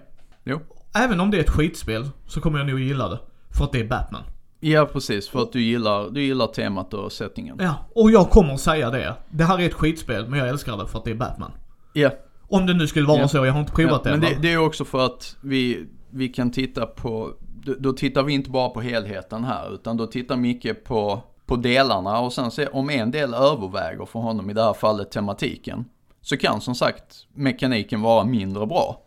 jo. 0.44 0.60
Även 0.96 1.19
om 1.19 1.31
det 1.31 1.38
är 1.38 1.41
ett 1.41 1.50
skitspel, 1.50 2.10
så 2.27 2.41
kommer 2.41 2.60
jag 2.60 2.67
nog 2.67 2.79
gilla 2.79 3.08
det. 3.08 3.19
För 3.58 3.65
att 3.65 3.72
det 3.72 3.79
är 3.79 3.88
Batman. 3.88 4.24
Ja, 4.60 4.86
precis. 4.86 5.29
För 5.29 5.41
att 5.41 5.51
du 5.51 5.62
gillar, 5.62 6.10
du 6.10 6.22
gillar 6.22 6.48
temat 6.48 6.93
och 6.93 7.12
settingen. 7.12 7.58
Ja, 7.60 7.75
och 7.96 8.12
jag 8.12 8.29
kommer 8.29 8.58
säga 8.58 8.89
det. 8.89 9.15
Det 9.29 9.43
här 9.43 9.62
är 9.62 9.65
ett 9.65 9.74
skitspel, 9.74 10.27
men 10.29 10.39
jag 10.39 10.48
älskar 10.48 10.77
det 10.77 10.88
för 10.88 11.00
att 11.00 11.05
det 11.05 11.12
är 11.12 11.15
Batman. 11.15 11.51
Ja. 11.93 12.10
Om 12.48 12.65
det 12.65 12.74
nu 12.74 12.88
skulle 12.88 13.08
vara 13.08 13.19
Ja. 13.19 13.27
så, 13.27 13.46
jag 13.46 13.53
har 13.53 13.60
inte 13.60 13.72
provat 13.72 14.01
ja, 14.05 14.12
det. 14.12 14.17
Men 14.17 14.29
det, 14.29 14.38
det 14.41 14.53
är 14.53 14.58
också 14.58 14.86
för 14.86 15.05
att 15.05 15.36
vi, 15.41 15.86
vi 16.10 16.27
kan 16.27 16.51
titta 16.51 16.86
på, 16.86 17.34
då, 17.65 17.74
då 17.79 17.93
tittar 17.93 18.24
vi 18.24 18.34
inte 18.34 18.50
bara 18.50 18.69
på 18.69 18.81
helheten 18.81 19.43
här, 19.43 19.74
utan 19.74 19.98
då 19.98 20.08
tittar 20.08 20.38
mycket 20.38 20.84
på, 20.84 21.24
på 21.46 21.55
delarna 21.55 22.19
och 22.19 22.34
sen 22.34 22.51
se 22.51 22.67
om 22.67 22.89
en 22.89 23.12
del 23.12 23.34
överväger 23.34 24.05
för 24.05 24.19
honom, 24.19 24.50
i 24.50 24.53
det 24.53 24.63
här 24.63 24.74
fallet 24.74 25.12
tematiken, 25.12 25.86
så 26.22 26.38
kan 26.38 26.62
som 26.62 26.75
sagt 26.75 27.27
mekaniken 27.34 28.01
vara 28.01 28.25
mindre 28.25 28.67
bra. 28.67 29.01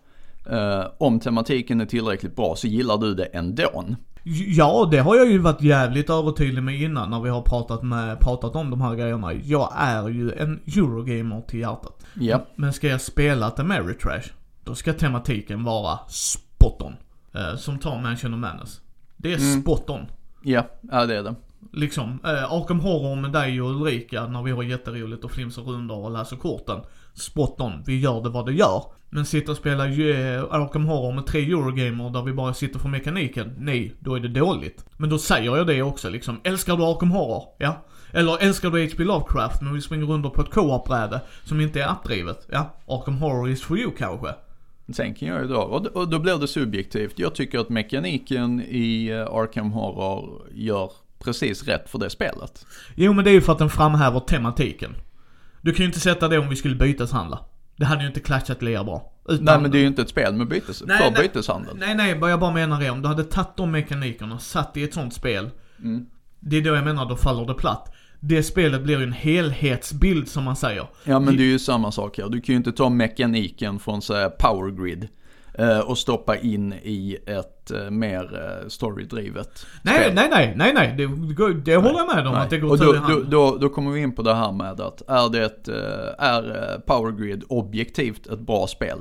Eh, 0.50 0.84
om 0.98 1.20
tematiken 1.20 1.80
är 1.80 1.86
tillräckligt 1.86 2.36
bra 2.36 2.54
så 2.56 2.66
gillar 2.66 2.98
du 2.98 3.14
det 3.14 3.24
ändå. 3.24 3.84
Ja, 4.46 4.88
det 4.90 4.98
har 4.98 5.16
jag 5.16 5.30
ju 5.30 5.38
varit 5.38 5.62
jävligt 5.62 6.10
övertydlig 6.10 6.62
med 6.62 6.80
innan 6.80 7.10
när 7.10 7.20
vi 7.20 7.30
har 7.30 7.42
pratat, 7.42 7.82
med, 7.82 8.20
pratat 8.20 8.56
om 8.56 8.70
de 8.70 8.80
här 8.80 8.94
grejerna. 8.94 9.32
Jag 9.32 9.72
är 9.76 10.08
ju 10.08 10.32
en 10.32 10.60
Eurogamer 10.66 11.40
till 11.40 11.60
hjärtat. 11.60 12.02
Ja, 12.14 12.46
Men 12.56 12.72
ska 12.72 12.88
jag 12.88 13.00
spela 13.00 13.48
ett 13.48 13.58
Ameritrash, 13.58 14.30
då 14.64 14.74
ska 14.74 14.92
tematiken 14.92 15.64
vara 15.64 15.98
spot 16.08 16.82
on. 16.82 16.94
Eh, 17.34 17.56
som 17.56 17.78
tar 17.78 18.00
Mansion 18.02 18.34
of 18.34 18.40
Madness. 18.40 18.80
Det 19.16 19.32
är 19.32 19.38
Mm. 19.38 19.62
spot 19.62 19.90
on. 19.90 20.00
ja, 20.42 20.66
ja 20.90 21.06
det 21.06 21.16
är 21.16 21.22
det. 21.22 21.34
Liksom, 21.72 22.18
eh, 22.24 22.52
Arkham 22.52 22.80
Horror 22.80 23.16
med 23.16 23.32
dig 23.32 23.62
och 23.62 23.70
Ulrika 23.70 24.26
när 24.26 24.42
vi 24.42 24.50
har 24.50 24.62
jätteroligt 24.62 25.24
och 25.24 25.30
flimsar 25.30 25.62
rundor 25.62 25.96
och 26.04 26.10
läser 26.10 26.36
korten. 26.36 26.80
Spot 27.14 27.60
on, 27.60 27.72
vi 27.86 28.00
gör 28.00 28.22
det 28.22 28.28
vad 28.28 28.46
det 28.46 28.52
gör. 28.52 28.82
Men 29.14 29.26
sitta 29.26 29.50
och 29.50 29.56
spela 29.56 29.86
eh, 29.86 30.44
Arkham 30.50 30.84
Horror 30.84 31.12
med 31.12 31.26
tre 31.26 31.40
Eurogamer 31.40 32.10
där 32.10 32.22
vi 32.22 32.32
bara 32.32 32.54
sitter 32.54 32.78
för 32.78 32.88
mekaniken, 32.88 33.54
nej, 33.58 33.94
då 34.00 34.14
är 34.14 34.20
det 34.20 34.28
dåligt. 34.28 34.84
Men 34.96 35.10
då 35.10 35.18
säger 35.18 35.56
jag 35.56 35.66
det 35.66 35.82
också 35.82 36.10
liksom, 36.10 36.40
älskar 36.44 36.76
du 36.76 36.84
Arkham 36.84 37.10
Horror? 37.10 37.44
Ja. 37.58 37.84
Eller 38.12 38.42
älskar 38.42 38.70
du 38.70 38.84
H.P. 38.84 39.04
Lovecraft 39.04 39.62
men 39.62 39.74
vi 39.74 39.80
springer 39.80 40.06
runt 40.06 40.34
på 40.34 40.42
ett 40.42 40.50
co-op-bräde 40.50 41.20
som 41.44 41.60
inte 41.60 41.82
är 41.82 41.88
appdrivet? 41.88 42.46
Ja, 42.52 42.76
Arkham 42.86 43.18
Horror 43.18 43.48
is 43.48 43.62
for 43.62 43.78
you 43.78 43.90
kanske. 43.98 44.28
Sen 44.92 45.14
kan 45.14 45.28
jag 45.28 45.40
ju 45.40 45.48
dra, 45.48 45.62
och, 45.62 45.86
och 45.86 46.08
då 46.08 46.18
blir 46.18 46.38
det 46.38 46.48
subjektivt. 46.48 47.18
Jag 47.18 47.34
tycker 47.34 47.58
att 47.58 47.68
mekaniken 47.68 48.60
i 48.60 49.08
eh, 49.08 49.34
Arkham 49.34 49.72
Horror 49.72 50.42
gör 50.52 50.90
precis 51.18 51.64
rätt 51.64 51.90
för 51.90 51.98
det 51.98 52.10
spelet. 52.10 52.66
Jo 52.94 53.12
men 53.12 53.24
det 53.24 53.30
är 53.30 53.34
ju 53.34 53.40
för 53.40 53.52
att 53.52 53.58
den 53.58 53.70
framhäver 53.70 54.20
tematiken. 54.20 54.94
Du 55.60 55.72
kan 55.72 55.82
ju 55.82 55.86
inte 55.86 56.00
sätta 56.00 56.28
det 56.28 56.38
om 56.38 56.48
vi 56.48 56.56
skulle 56.56 56.74
byteshandla. 56.74 57.38
Det 57.82 57.86
hade 57.86 58.02
ju 58.02 58.08
inte 58.08 58.20
clashat 58.20 58.62
lika 58.62 58.84
bra. 58.84 59.12
Utan, 59.28 59.44
Nej 59.44 59.60
men 59.60 59.70
det 59.70 59.78
är 59.78 59.80
ju 59.80 59.86
inte 59.86 60.02
ett 60.02 60.08
spel 60.08 60.34
med 60.34 60.48
bytes, 60.48 60.82
Nej, 60.86 60.98
för 60.98 61.10
nej. 61.10 61.22
byteshandel. 61.22 61.76
Nej 61.76 61.94
nej, 61.94 62.18
vad 62.18 62.32
jag 62.32 62.40
bara 62.40 62.52
menar 62.52 62.82
är 62.82 62.90
om 62.90 63.02
du 63.02 63.08
hade 63.08 63.24
tagit 63.24 63.56
de 63.56 63.70
mekanikerna, 63.70 64.38
satt 64.38 64.76
i 64.76 64.82
ett 64.82 64.94
sånt 64.94 65.14
spel. 65.14 65.50
Mm. 65.78 66.06
Det 66.40 66.56
är 66.56 66.62
då 66.62 66.74
jag 66.74 66.84
menar, 66.84 67.06
då 67.08 67.16
faller 67.16 67.46
det 67.46 67.54
platt. 67.54 67.94
Det 68.20 68.42
spelet 68.42 68.82
blir 68.82 68.98
ju 68.98 69.02
en 69.02 69.12
helhetsbild 69.12 70.28
som 70.28 70.44
man 70.44 70.56
säger. 70.56 70.86
Ja 71.04 71.20
men 71.20 71.36
det 71.36 71.42
är 71.42 71.46
ju 71.46 71.58
samma 71.58 71.92
sak 71.92 72.18
här. 72.18 72.28
Du 72.28 72.40
kan 72.40 72.52
ju 72.52 72.56
inte 72.56 72.72
ta 72.72 72.88
mekaniken 72.88 73.78
från 73.78 74.02
så 74.02 74.14
här 74.14 74.28
power 74.28 74.70
grid 74.70 75.08
och 75.86 75.98
stoppa 75.98 76.36
in 76.36 76.72
i 76.72 77.18
ett 77.26 77.70
eh, 77.70 77.90
mer 77.90 78.40
eh, 78.62 78.68
storydrivet 78.68 79.66
Nej, 79.82 80.12
nej, 80.14 80.28
nej, 80.30 80.54
nej, 80.56 80.72
nej. 80.74 80.94
Det, 80.96 81.06
går- 81.34 81.62
det 81.64 81.76
håller 81.76 81.98
jag 81.98 82.14
med 82.16 82.26
om 82.26 82.32
Nej. 82.32 82.42
att 82.42 82.50
det 82.50 82.58
går 82.58 82.70
och 82.70 82.78
då, 82.78 82.92
då, 82.92 83.20
då, 83.28 83.56
då 83.60 83.68
kommer 83.68 83.90
vi 83.90 84.00
in 84.00 84.14
på 84.14 84.22
det 84.22 84.34
här 84.34 84.52
med 84.52 84.80
att 84.80 85.02
är 85.08 85.32
det 85.32 85.44
ett, 85.44 85.68
eh, 85.68 85.74
är 86.26 86.72
eh, 86.74 86.78
Power 86.80 87.12
Grid 87.12 87.44
objektivt 87.48 88.26
ett 88.26 88.40
bra 88.40 88.66
spel? 88.66 88.98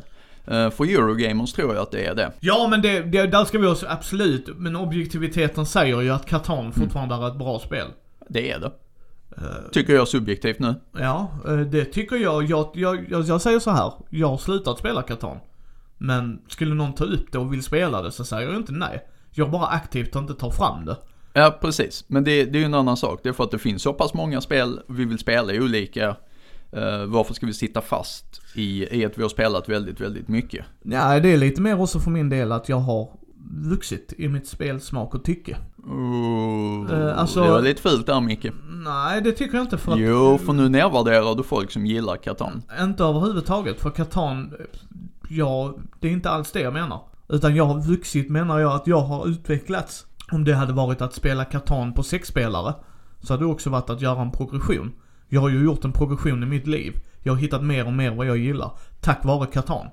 Eh, 0.48 0.70
För 0.70 0.84
Eurogamers 0.84 1.54
tror 1.54 1.74
jag 1.76 1.82
att 1.82 1.92
det 1.92 2.06
är 2.06 2.16
det. 2.16 2.32
Ja 2.40 2.68
men 2.70 2.82
det, 2.82 3.00
det, 3.02 3.28
där 3.28 3.46
ska 3.46 3.60
vi 3.60 3.68
också, 3.68 3.86
absolut. 3.90 4.50
Men 4.56 4.76
objektiviteten 4.76 5.66
säger 5.66 6.02
ju 6.02 6.10
att 6.10 6.26
Catan 6.26 6.72
fortfarande 6.72 7.16
är 7.16 7.28
ett 7.28 7.38
bra 7.38 7.60
spel. 7.60 7.88
Det 8.30 8.52
är 8.52 8.60
det. 8.60 8.72
Tycker 9.72 9.94
jag 9.94 10.08
subjektivt 10.08 10.60
nu. 10.60 10.76
Ja, 11.00 11.28
eh, 11.48 11.58
det 11.58 11.86
tycker 11.86 12.16
jag. 12.16 12.44
Jag, 12.44 12.70
jag, 12.74 13.06
jag, 13.10 13.24
jag 13.24 13.42
säger 13.42 13.60
så 13.60 13.72
här. 13.72 13.94
Jag 14.10 14.28
har 14.28 14.38
slutat 14.38 14.80
spela 14.80 15.02
Catan. 15.02 15.38
Men 16.04 16.42
skulle 16.48 16.76
någon 16.76 16.94
ta 16.94 17.04
upp 17.04 17.32
det 17.32 17.38
och 17.38 17.54
vill 17.54 17.64
spela 17.64 18.02
det 18.02 18.12
så 18.12 18.24
säger 18.24 18.48
jag 18.50 18.58
inte 18.58 18.72
nej. 18.72 19.02
Jag 19.32 19.52
bara 19.52 19.66
aktivt 19.68 20.16
inte 20.16 20.34
tar 20.34 20.52
fram 20.52 20.86
det. 20.86 20.98
Ja 21.34 21.58
precis, 21.62 22.04
men 22.08 22.24
det, 22.24 22.46
det 22.46 22.58
är 22.58 22.60
ju 22.60 22.66
en 22.66 22.74
annan 22.74 22.98
sak. 22.98 23.20
Det 23.24 23.30
är 23.30 23.34
för 23.34 23.44
att 23.44 23.52
det 23.52 23.60
finns 23.60 23.82
så 23.82 23.94
pass 23.94 24.14
många 24.14 24.42
spel, 24.42 24.80
vi 24.88 25.06
vill 25.06 25.18
spela 25.20 25.54
i 25.54 25.60
olika. 25.62 26.16
Eh, 26.72 27.06
varför 27.06 27.34
ska 27.34 27.46
vi 27.46 27.54
sitta 27.54 27.82
fast 27.82 28.42
i, 28.56 28.98
i 29.02 29.06
att 29.06 29.18
vi 29.18 29.22
har 29.22 29.30
spelat 29.30 29.70
väldigt, 29.70 30.02
väldigt 30.02 30.28
mycket? 30.28 30.66
Ja, 30.84 31.20
det 31.20 31.30
är 31.30 31.38
lite 31.38 31.62
mer 31.62 31.82
också 31.82 32.00
för 32.00 32.12
min 32.12 32.30
del 32.30 32.52
att 32.52 32.70
jag 32.70 32.78
har 32.80 33.10
vuxit 33.64 34.14
i 34.18 34.28
mitt 34.28 34.48
spelsmak 34.48 35.16
och 35.16 35.24
tycke. 35.24 35.58
Oh, 35.84 36.92
Eh, 36.92 37.20
alltså- 37.20 37.44
Det 37.44 37.50
var 37.52 37.62
lite 37.62 37.82
fult 37.82 38.06
där 38.06 38.22
Micke. 38.22 38.48
Nej, 38.70 39.22
det 39.22 39.32
tycker 39.32 39.56
jag 39.58 39.64
inte 39.66 39.78
för 39.78 39.92
att... 39.94 40.00
Jo, 40.00 40.38
för 40.38 40.54
nu 40.54 40.70
nedvärderar 40.70 41.36
du 41.36 41.44
folk 41.44 41.72
som 41.72 41.86
gillar 41.86 42.16
Catan. 42.18 42.62
Inte 42.82 43.04
överhuvudtaget, 43.04 43.80
för 43.82 43.90
Catan, 43.90 44.54
ja, 45.38 45.76
det 46.00 46.08
är 46.08 46.12
inte 46.12 46.30
alls 46.30 46.52
det 46.52 46.62
jag 46.62 46.74
menar. 46.74 47.02
Utan 47.30 47.56
jag 47.56 47.66
har 47.66 47.82
vuxit 47.82 48.30
menar 48.30 48.60
jag 48.60 48.72
att 48.74 48.88
jag 48.88 49.02
har 49.02 49.28
utvecklats. 49.28 50.06
Om 50.32 50.44
det 50.44 50.54
hade 50.54 50.74
varit 50.74 51.02
att 51.02 51.14
spela 51.14 51.46
Catan 51.46 51.94
på 51.94 52.04
sex 52.04 52.28
spelare 52.28 52.74
så 53.22 53.34
hade 53.34 53.44
det 53.44 53.48
också 53.52 53.70
varit 53.70 53.90
att 53.90 54.02
göra 54.02 54.22
en 54.22 54.32
progression. 54.32 54.92
Jag 55.30 55.42
har 55.42 55.50
ju 55.50 55.64
gjort 55.64 55.86
en 55.86 55.92
progression 55.92 56.44
i 56.44 56.46
mitt 56.46 56.68
liv. 56.68 56.94
Jag 57.24 57.34
har 57.34 57.40
hittat 57.40 57.64
mer 57.64 57.86
och 57.86 57.94
mer 57.94 58.12
vad 58.16 58.26
jag 58.26 58.38
gillar. 58.38 58.72
Tack 59.02 59.26
vare 59.26 59.48
Catan. 59.48 59.88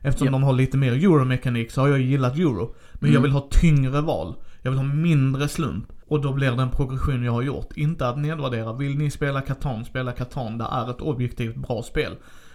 Eftersom 0.00 0.26
Japp. 0.26 0.32
de 0.32 0.42
har 0.42 0.52
lite 0.52 0.76
mer 0.76 0.92
euromekanik 0.92 1.70
så 1.70 1.80
har 1.80 1.88
jag 1.88 2.00
gillat 2.00 2.36
euro. 2.38 2.74
Men 2.94 3.10
jag 3.10 3.18
Mm. 3.18 3.22
vill 3.22 3.32
ha 3.32 3.48
tyngre 3.50 4.00
val. 4.00 4.34
Jag 4.62 4.70
vill 4.70 4.80
ha 4.80 4.86
mindre 4.86 5.48
slump. 5.48 5.84
Och 6.08 6.20
då 6.20 6.32
blir 6.32 6.52
det 6.52 6.62
en 6.62 6.70
progression 6.70 7.22
jag 7.24 7.32
har 7.32 7.42
gjort. 7.42 7.76
Inte 7.76 8.08
att 8.08 8.18
nedvärdera. 8.18 8.72
Vill 8.72 8.98
ni 8.98 9.10
spela 9.10 9.40
Catan, 9.40 9.84
spela 9.84 10.12
Catan. 10.12 10.58
Det 10.58 10.66
är 10.72 10.90
ett 10.90 11.00
objektivt 11.00 11.56
bra 11.56 11.82
spel. 11.82 12.12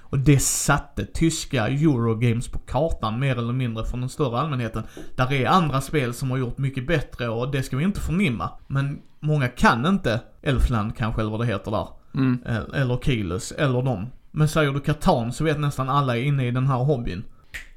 Och 0.10 0.20
det 0.20 0.40
satte 0.40 1.06
tyska 1.06 1.68
Eurogames 1.68 2.48
på 2.48 2.60
kartan 2.60 3.20
mer 3.20 3.38
eller 3.38 3.54
mindre 3.54 3.86
från 3.86 4.00
den 4.00 4.10
större 4.10 4.40
allmänheten. 4.40 4.84
Där 5.16 5.34
är 5.34 5.48
andra 5.48 5.82
spel 5.82 6.14
som 6.14 6.32
har 6.32 6.38
gjort 6.38 6.58
mycket 6.58 6.88
bättre 6.88 7.30
och 7.30 7.52
det 7.52 7.64
ska 7.64 7.78
vi 7.78 7.84
inte 7.84 8.00
förnimma. 8.00 8.50
Men 8.68 9.02
många 9.20 9.48
kan 9.48 9.86
inte 9.86 10.22
Elfland 10.42 10.98
kanske 10.98 11.22
eller 11.22 11.32
vad 11.32 11.40
det 11.40 11.46
heter 11.46 11.72
där. 11.72 11.88
Mm. 12.14 12.40
Eh, 12.46 12.82
Eller 12.82 12.98
Keyless, 12.98 13.52
eller 13.52 13.82
dem. 13.82 14.08
Men 14.32 14.48
säger 14.48 14.72
du 14.72 14.80
Catan 14.80 15.34
så 15.34 15.44
vet 15.44 15.60
nästan 15.60 15.90
alla 15.90 16.18
inne 16.18 16.48
i 16.48 16.52
den 16.52 16.68
här 16.68 16.78
hobbyn. 16.78 17.24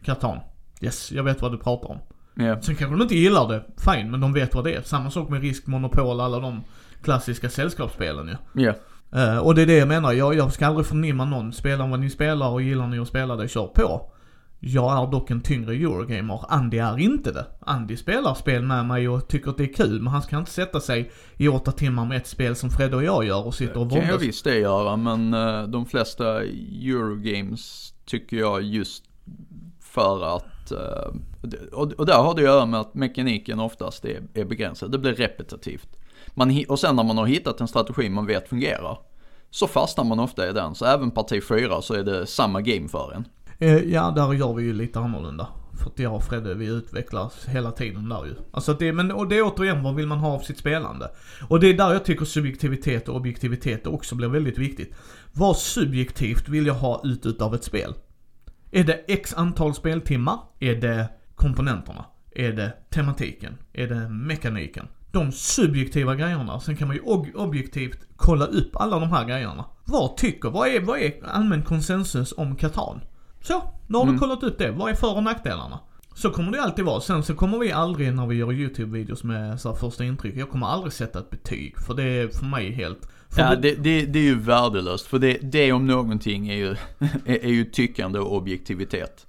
Catan. 0.04 0.38
Yes, 0.80 1.12
jag 1.12 1.22
vet 1.24 1.42
vad 1.42 1.52
du 1.52 1.58
pratar 1.58 1.88
om. 1.88 1.98
Ja. 2.34 2.60
Sen 2.60 2.76
kanske 2.76 2.96
de 2.96 3.02
inte 3.02 3.16
gillar 3.16 3.48
det, 3.48 3.64
fine, 3.76 4.10
men 4.10 4.20
de 4.20 4.32
vet 4.32 4.54
vad 4.54 4.64
det 4.64 4.74
är. 4.74 4.82
Samma 4.82 5.10
sak 5.10 5.28
med 5.28 5.40
Risk, 5.40 5.66
Monopol, 5.66 6.20
alla 6.20 6.40
de 6.40 6.60
klassiska 7.02 7.48
sällskapsspelen 7.48 8.28
ju. 8.28 8.62
Ja. 8.64 8.74
Eh, 9.12 9.38
och 9.38 9.54
det 9.54 9.62
är 9.62 9.66
det 9.66 9.76
jag 9.76 9.88
menar, 9.88 10.12
jag, 10.12 10.34
jag 10.34 10.52
ska 10.52 10.66
aldrig 10.66 10.86
förnimma 10.86 11.24
någon. 11.24 11.52
Spela 11.52 11.86
vad 11.86 12.00
ni 12.00 12.10
spelar 12.10 12.48
och 12.50 12.62
gillar 12.62 12.86
ni 12.86 12.98
att 12.98 13.08
spela 13.08 13.36
det, 13.36 13.48
kör 13.48 13.66
på. 13.66 14.12
Jag 14.62 15.02
är 15.02 15.10
dock 15.10 15.30
en 15.30 15.40
tyngre 15.40 15.72
Eurogamer. 15.74 16.44
Andy 16.48 16.78
är 16.78 16.98
inte 16.98 17.32
det. 17.32 17.46
Andy 17.60 17.96
spelar 17.96 18.34
spel 18.34 18.62
med 18.62 18.86
mig 18.86 19.08
och 19.08 19.28
tycker 19.28 19.50
att 19.50 19.56
det 19.56 19.64
är 19.64 19.72
kul, 19.74 20.00
men 20.02 20.12
han 20.12 20.22
ska 20.22 20.38
inte 20.38 20.50
sätta 20.50 20.80
sig 20.80 21.10
i 21.36 21.48
åtta 21.48 21.72
timmar 21.72 22.04
med 22.04 22.16
ett 22.16 22.26
spel 22.26 22.56
som 22.56 22.70
Fred 22.70 22.94
och 22.94 23.04
jag 23.04 23.24
gör 23.24 23.46
och 23.46 23.54
sitter 23.54 23.78
och 23.78 23.90
kan 23.90 23.98
jag 23.98 24.06
våndas. 24.06 24.22
visst 24.22 24.44
det 24.44 24.58
göra, 24.58 24.96
men 24.96 25.34
eh, 25.34 25.62
de 25.62 25.86
flesta 25.86 26.42
Eurogames 26.42 27.94
tycker 28.04 28.36
jag 28.36 28.62
just 28.62 29.04
för 29.80 30.36
att, 30.36 30.70
eh, 30.72 31.12
det- 31.42 31.68
och, 31.72 31.92
och 31.92 32.06
där 32.06 32.18
har 32.18 32.34
det 32.34 32.40
att 32.40 32.44
göra 32.46 32.66
med 32.66 32.80
att 32.80 32.94
mekaniken 32.94 33.60
oftast 33.60 34.04
är, 34.04 34.22
är 34.34 34.44
begränsad. 34.44 34.92
Det 34.92 34.98
blir 34.98 35.14
repetitivt. 35.14 35.88
Man, 36.34 36.64
och 36.68 36.78
sen 36.78 36.96
när 36.96 37.04
man 37.04 37.18
har 37.18 37.26
hittat 37.26 37.60
en 37.60 37.68
strategi 37.68 38.08
man 38.08 38.26
vet 38.26 38.48
fungerar, 38.48 38.98
så 39.50 39.66
fastnar 39.66 40.04
man 40.04 40.20
ofta 40.20 40.48
i 40.48 40.52
den. 40.52 40.74
Så 40.74 40.84
även 40.84 41.10
parti 41.10 41.42
4 41.48 41.82
så 41.82 41.94
är 41.94 42.04
det 42.04 42.26
samma 42.26 42.60
game 42.60 42.88
för 42.88 43.12
en. 43.12 43.24
Eh, 43.58 43.76
ja, 43.76 44.10
där 44.10 44.32
gör 44.32 44.54
vi 44.54 44.62
ju 44.62 44.72
lite 44.72 44.98
annorlunda. 44.98 45.48
För 45.82 45.90
att 45.90 45.98
jag 45.98 46.14
och 46.14 46.24
Fredde, 46.24 46.54
vi 46.54 46.66
utvecklas 46.66 47.44
hela 47.46 47.72
tiden 47.72 48.08
där 48.08 48.24
ju. 48.24 48.34
Alltså 48.50 48.74
det, 48.74 48.92
men, 48.92 49.12
och 49.12 49.28
det 49.28 49.38
är 49.38 49.42
återigen, 49.42 49.82
vad 49.82 49.94
vill 49.94 50.06
man 50.06 50.18
ha 50.18 50.32
av 50.32 50.40
sitt 50.40 50.58
spelande? 50.58 51.10
Och 51.48 51.60
det 51.60 51.68
är 51.68 51.74
där 51.74 51.92
jag 51.92 52.04
tycker 52.04 52.24
subjektivitet 52.24 53.08
och 53.08 53.16
objektivitet 53.16 53.86
också 53.86 54.14
blir 54.14 54.28
väldigt 54.28 54.58
viktigt. 54.58 54.94
Vad 55.32 55.56
subjektivt 55.56 56.48
vill 56.48 56.66
jag 56.66 56.74
ha 56.74 57.00
ut 57.04 57.26
utav 57.26 57.54
ett 57.54 57.64
spel? 57.64 57.94
Är 58.70 58.84
det 58.84 58.92
x 58.92 59.34
antal 59.34 59.74
speltimmar? 59.74 60.38
Är 60.58 60.74
det 60.74 61.08
komponenterna? 61.34 62.04
Är 62.30 62.52
det 62.52 62.72
tematiken? 62.90 63.58
Är 63.72 63.86
det 63.86 64.08
mekaniken? 64.08 64.86
De 65.12 65.32
subjektiva 65.32 66.14
grejerna, 66.14 66.60
sen 66.60 66.76
kan 66.76 66.88
man 66.88 66.96
ju 66.96 67.02
ob- 67.02 67.34
objektivt 67.34 67.98
kolla 68.16 68.46
upp 68.46 68.76
alla 68.76 69.00
de 69.00 69.10
här 69.10 69.24
grejerna. 69.24 69.64
Vad 69.84 70.16
tycker, 70.16 70.50
vad 70.50 70.68
är, 70.68 70.80
vad 70.80 70.98
är 70.98 71.12
allmän 71.24 71.62
konsensus 71.62 72.34
om 72.36 72.56
Catan? 72.56 73.00
Så, 73.42 73.62
nu 73.86 73.98
har 73.98 74.06
du 74.06 74.18
kollat 74.18 74.42
upp 74.42 74.58
det. 74.58 74.70
Vad 74.70 74.90
är 74.90 74.94
för 74.94 75.16
och 75.16 75.22
nackdelarna? 75.22 75.80
Så 76.14 76.30
kommer 76.30 76.52
det 76.52 76.62
alltid 76.62 76.84
vara. 76.84 77.00
Sen 77.00 77.22
så 77.22 77.34
kommer 77.34 77.58
vi 77.58 77.72
aldrig 77.72 78.14
när 78.14 78.26
vi 78.26 78.36
gör 78.36 78.52
YouTube-videos 78.52 79.26
med 79.26 79.60
så 79.60 79.74
första 79.74 80.04
intryck, 80.04 80.36
jag 80.36 80.50
kommer 80.50 80.66
aldrig 80.66 80.92
sätta 80.92 81.18
ett 81.18 81.30
betyg. 81.30 81.74
För 81.86 81.94
det 81.94 82.02
är 82.02 82.28
för 82.28 82.46
mig 82.46 82.72
helt... 82.72 83.08
För 83.28 83.42
Ja, 83.42 83.56
det, 83.56 83.74
det, 83.74 84.06
det 84.06 84.18
är 84.18 84.22
ju 84.22 84.38
värdelöst, 84.38 85.06
för 85.06 85.18
det, 85.18 85.38
det 85.42 85.72
om 85.72 85.86
någonting 85.86 86.48
är 86.48 86.54
ju, 86.54 86.70
är, 87.24 87.44
är 87.44 87.50
ju 87.50 87.64
tyckande 87.64 88.18
och 88.18 88.36
objektivitet. 88.36 89.26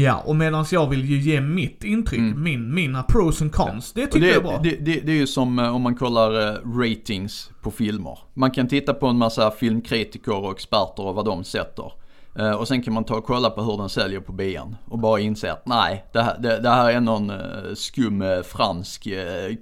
Ja, 0.00 0.22
och 0.26 0.36
medan 0.36 0.64
jag 0.72 0.88
vill 0.90 1.04
ju 1.04 1.16
ge 1.20 1.40
mitt 1.40 1.84
intryck, 1.84 2.36
min, 2.36 2.74
mina 2.74 3.02
pros 3.02 3.42
and 3.42 3.52
cons, 3.52 3.92
det 3.92 4.00
Mm. 4.00 4.08
Och 4.08 4.12
tycker 4.12 4.26
det, 4.26 4.32
jag 4.32 4.36
är 4.36 4.48
bra. 4.48 4.60
Det, 4.62 4.76
det, 4.76 5.00
det 5.00 5.12
är 5.12 5.16
ju 5.16 5.26
som 5.26 5.58
eh, 5.58 5.74
om 5.74 5.82
man 5.82 5.94
kollar 5.96 6.48
eh, 6.48 6.78
ratings 6.78 7.50
på 7.62 7.70
filmer. 7.70 8.18
Man 8.34 8.50
kan 8.50 8.68
titta 8.68 8.94
på 8.94 9.06
en 9.06 9.18
massa 9.18 9.50
filmkritiker 9.50 10.44
och 10.44 10.52
experter 10.52 11.06
och 11.06 11.14
vad 11.14 11.24
de 11.24 11.44
sätter. 11.44 11.92
Eh, 12.38 12.52
Och 12.52 12.68
sen 12.68 12.82
kan 12.82 12.94
man 12.94 13.04
ta 13.04 13.14
och 13.14 13.24
kolla 13.24 13.50
på 13.50 13.62
hur 13.62 13.76
den 13.76 13.88
säljer 13.88 14.20
på 14.20 14.32
bion. 14.32 14.76
Och 14.84 14.98
bara 14.98 15.20
inse 15.20 15.52
att 15.52 15.66
nej, 15.66 16.04
det 16.12 16.22
här, 16.22 16.38
det, 16.38 16.60
det 16.60 16.70
här 16.70 16.90
är 16.90 17.00
någon 17.00 17.32
skum 17.74 18.24
fransk 18.44 19.02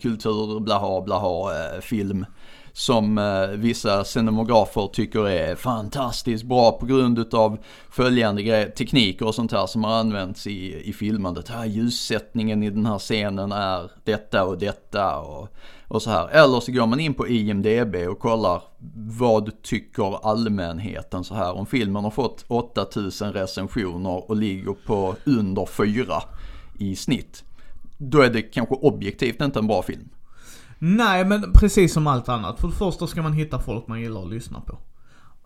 kultur, 0.02 0.60
blaha 0.60 1.00
blaha 1.00 1.50
film. 1.80 2.26
Som 2.72 3.18
eh, 3.18 3.46
vissa 3.46 4.04
scenografer 4.04 4.90
tycker 4.92 5.28
är 5.28 5.54
fantastiskt 5.54 6.44
bra 6.44 6.72
på 6.72 6.86
grund 6.86 7.18
utav 7.18 7.58
följande 7.90 8.42
grejer, 8.42 8.70
tekniker 8.70 9.26
och 9.26 9.34
sånt 9.34 9.52
här 9.52 9.66
som 9.66 9.84
har 9.84 9.92
använts 9.92 10.46
i, 10.46 10.88
i 10.88 10.92
filmandet. 10.92 11.48
Här, 11.48 11.64
ljussättningen 11.64 12.62
i 12.62 12.70
den 12.70 12.86
här 12.86 12.98
scenen 12.98 13.52
är 13.52 13.90
detta 14.04 14.44
och 14.44 14.58
detta 14.58 15.18
och, 15.18 15.48
och 15.88 16.02
så 16.02 16.10
här. 16.10 16.28
Eller 16.28 16.60
så 16.60 16.72
går 16.72 16.86
man 16.86 17.00
in 17.00 17.14
på 17.14 17.28
IMDB 17.28 17.94
och 17.94 18.18
kollar 18.18 18.62
vad 19.18 19.62
tycker 19.62 20.28
allmänheten 20.30 21.24
så 21.24 21.34
här. 21.34 21.52
Om 21.52 21.66
filmen 21.66 22.04
har 22.04 22.10
fått 22.10 22.44
8000 22.48 23.32
recensioner 23.32 24.30
och 24.30 24.36
ligger 24.36 24.72
på 24.86 25.14
under 25.24 25.66
4 25.66 26.22
i 26.78 26.96
snitt. 26.96 27.44
Då 27.98 28.20
är 28.20 28.30
det 28.30 28.42
kanske 28.42 28.74
objektivt 28.74 29.40
inte 29.40 29.58
en 29.58 29.66
bra 29.66 29.82
film. 29.82 30.08
Nej, 30.82 31.24
men 31.24 31.52
precis 31.52 31.92
som 31.92 32.06
allt 32.06 32.28
annat. 32.28 32.60
För 32.60 32.68
det 32.68 32.74
första 32.74 33.06
ska 33.06 33.22
man 33.22 33.32
hitta 33.32 33.58
folk 33.58 33.86
man 33.86 34.00
gillar 34.00 34.22
att 34.22 34.30
lyssna 34.30 34.60
på. 34.60 34.78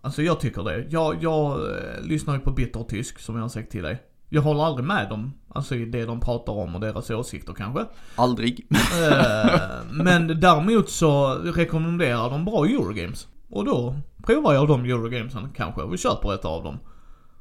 Alltså 0.01 0.23
jag 0.23 0.41
tycker 0.41 0.63
det. 0.63 0.87
Jag, 0.91 1.23
jag 1.23 1.53
eh, 1.53 2.03
lyssnar 2.03 2.35
ju 2.35 2.41
på 2.41 2.51
bitter 2.51 2.83
tysk, 2.83 3.19
som 3.19 3.35
jag 3.35 3.43
har 3.43 3.49
sagt 3.49 3.71
till 3.71 3.83
dig. 3.83 4.03
Jag 4.29 4.43
håller 4.43 4.65
aldrig 4.65 4.87
med 4.87 5.09
dem, 5.09 5.33
alltså 5.49 5.75
i 5.75 5.85
det 5.85 6.05
de 6.05 6.21
pratar 6.21 6.53
om 6.53 6.75
och 6.75 6.81
deras 6.81 7.11
åsikter 7.11 7.53
kanske. 7.53 7.85
Aldrig. 8.17 8.67
Eh, 8.71 9.61
men 9.91 10.41
däremot 10.41 10.91
så 10.91 11.35
rekommenderar 11.35 12.31
de 12.31 12.45
bra 12.45 12.65
Eurogames. 12.65 13.29
Och 13.51 13.65
då 13.65 13.97
provar 14.27 14.55
jag 14.55 14.69
de 14.69 14.85
Eurogamesen 14.85 15.49
kanske, 15.57 15.83
och 15.83 15.99
köper 15.99 16.35
ett 16.35 16.45
av 16.45 16.65
dem. 16.65 16.79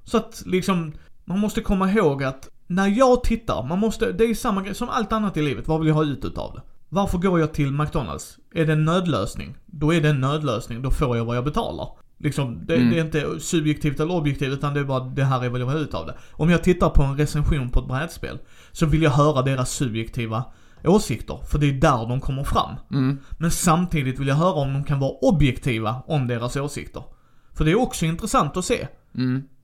Så 0.04 0.18
att 0.18 0.44
liksom, 0.46 0.94
man 1.26 1.40
måste 1.40 1.62
komma 1.62 1.92
ihåg 1.92 2.24
att 2.24 2.50
när 2.68 2.88
jag 2.88 3.24
tittar, 3.24 3.64
man 3.64 3.80
måste, 3.80 4.12
det 4.12 4.24
är 4.24 4.36
samma 4.36 4.62
grej 4.62 4.76
som 4.76 4.90
allt 4.90 5.14
annat 5.14 5.38
i 5.38 5.42
livet, 5.42 5.68
vad 5.68 5.80
vill 5.80 5.88
jag 5.88 5.96
ha 5.96 6.04
ut 6.04 6.26
utav 6.26 6.54
det? 6.54 6.62
Varför 6.94 7.18
går 7.18 7.40
jag 7.40 7.54
till 7.54 7.72
McDonalds? 7.72 8.38
Är 8.54 8.66
det 8.66 8.74
en 8.74 8.86
nödlösning? 8.86 9.56
Då 9.66 9.94
är 9.94 10.02
det 10.02 10.10
en 10.10 10.22
nödlösning, 10.22 10.82
då 10.82 10.92
får 10.92 11.18
jag 11.18 11.26
vad 11.26 11.38
jag 11.38 11.44
betalar. 11.44 11.88
Liksom, 12.18 12.66
det, 12.66 12.76
det 12.76 13.00
är 13.00 13.06
inte 13.06 13.40
subjektivt 13.40 14.00
eller 14.00 14.14
objektivt 14.14 14.54
utan 14.54 14.74
det 14.74 14.80
är 14.80 14.84
bara 14.84 15.00
det 15.00 15.24
här 15.24 15.46
är 15.46 15.50
vad 15.50 15.62
jag 15.62 15.66
vill 15.66 15.76
ha 15.76 15.84
ut 15.84 15.94
av 15.94 16.06
det. 16.06 16.16
Om 16.32 16.50
jag 16.50 16.64
tittar 16.64 16.90
på 16.90 17.04
en 17.04 17.18
recension 17.18 17.70
på 17.70 17.80
ett 17.80 17.88
brädspel 17.88 18.40
så 18.72 18.86
vill 18.86 19.02
jag 19.04 19.12
höra 19.12 19.42
deras 19.42 19.72
subjektiva 19.72 20.44
åsikter, 20.84 21.40
för 21.52 21.60
det 21.60 21.70
är 21.70 21.74
där 21.74 22.08
de 22.10 22.22
kommer 22.22 22.44
fram. 22.44 22.76
Men 23.38 23.52
samtidigt 23.52 24.20
vill 24.20 24.28
jag 24.28 24.36
höra 24.36 24.54
om 24.54 24.74
de 24.74 24.84
kan 24.84 25.00
vara 25.00 25.12
objektiva 25.12 26.04
om 26.08 26.28
deras 26.28 26.56
åsikter. 26.56 27.04
För 27.54 27.66
det 27.66 27.72
är 27.72 27.80
också 27.82 28.06
intressant 28.06 28.58
att 28.58 28.66
se. 28.66 28.88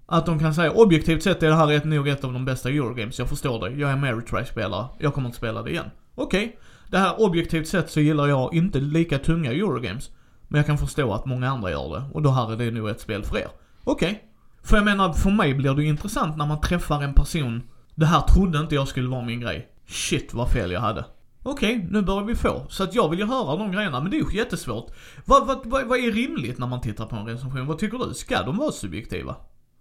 Att 0.05 0.25
de 0.25 0.39
kan 0.39 0.53
säga 0.53 0.71
objektivt 0.71 1.23
sett 1.23 1.43
är 1.43 1.49
det 1.49 1.55
här 1.55 1.85
nog 1.85 2.07
ett 2.07 2.23
av 2.23 2.33
de 2.33 2.45
bästa 2.45 2.69
Eurogames, 2.69 3.19
jag 3.19 3.29
förstår 3.29 3.69
det. 3.69 3.75
Jag 3.75 3.91
är 3.91 3.95
Meritrash-spelare, 3.95 4.85
jag 4.99 5.13
kommer 5.13 5.27
inte 5.27 5.37
spela 5.37 5.63
det 5.63 5.69
igen. 5.71 5.85
Okej. 6.15 6.59
Det 6.89 6.97
här 6.97 7.21
objektivt 7.21 7.67
sett 7.67 7.89
så 7.89 7.99
gillar 7.99 8.27
jag 8.27 8.53
inte 8.53 8.79
lika 8.79 9.19
tunga 9.19 9.51
Eurogames. 9.51 10.09
Men 10.47 10.57
jag 10.57 10.65
kan 10.65 10.77
förstå 10.77 11.13
att 11.13 11.25
många 11.25 11.49
andra 11.49 11.71
gör 11.71 11.95
det. 11.95 12.03
Och 12.13 12.21
då 12.21 12.29
här 12.29 12.53
är 12.53 12.57
det 12.57 12.71
nog 12.71 12.89
ett 12.89 13.01
spel 13.01 13.23
för 13.23 13.37
er. 13.37 13.49
Okej. 13.83 14.23
För 14.63 14.75
jag 14.75 14.85
menar, 14.85 15.13
för 15.13 15.29
mig 15.29 15.53
blir 15.53 15.73
det 15.73 15.83
ju 15.83 15.89
intressant 15.89 16.37
när 16.37 16.45
man 16.45 16.61
träffar 16.61 17.03
en 17.03 17.13
person. 17.13 17.63
Det 17.95 18.05
här 18.05 18.21
trodde 18.21 18.59
inte 18.59 18.75
jag 18.75 18.87
skulle 18.87 19.09
vara 19.09 19.25
min 19.25 19.39
grej. 19.39 19.67
Shit 19.87 20.33
vad 20.33 20.49
fel 20.49 20.71
jag 20.71 20.81
hade. 20.81 21.05
Okej, 21.43 21.87
nu 21.91 22.01
börjar 22.01 22.23
vi 22.23 22.35
få. 22.35 22.65
Så 22.69 22.83
att 22.83 22.95
jag 22.95 23.09
vill 23.09 23.19
ju 23.19 23.25
höra 23.25 23.55
de 23.55 23.71
grejerna, 23.71 24.01
men 24.01 24.11
det 24.11 24.17
är 24.17 24.21
ju 24.31 24.37
jättesvårt. 24.37 24.91
Vad, 25.25 25.47
vad, 25.47 25.65
vad, 25.65 25.87
vad 25.87 25.99
är 25.99 26.11
rimligt 26.11 26.57
när 26.57 26.67
man 26.67 26.81
tittar 26.81 27.05
på 27.05 27.15
en 27.15 27.25
recension? 27.25 27.67
Vad 27.67 27.79
tycker 27.79 27.97
du? 27.97 28.13
Ska 28.13 28.43
de 28.43 28.57
vara 28.57 28.71
subjektiva? 28.71 29.35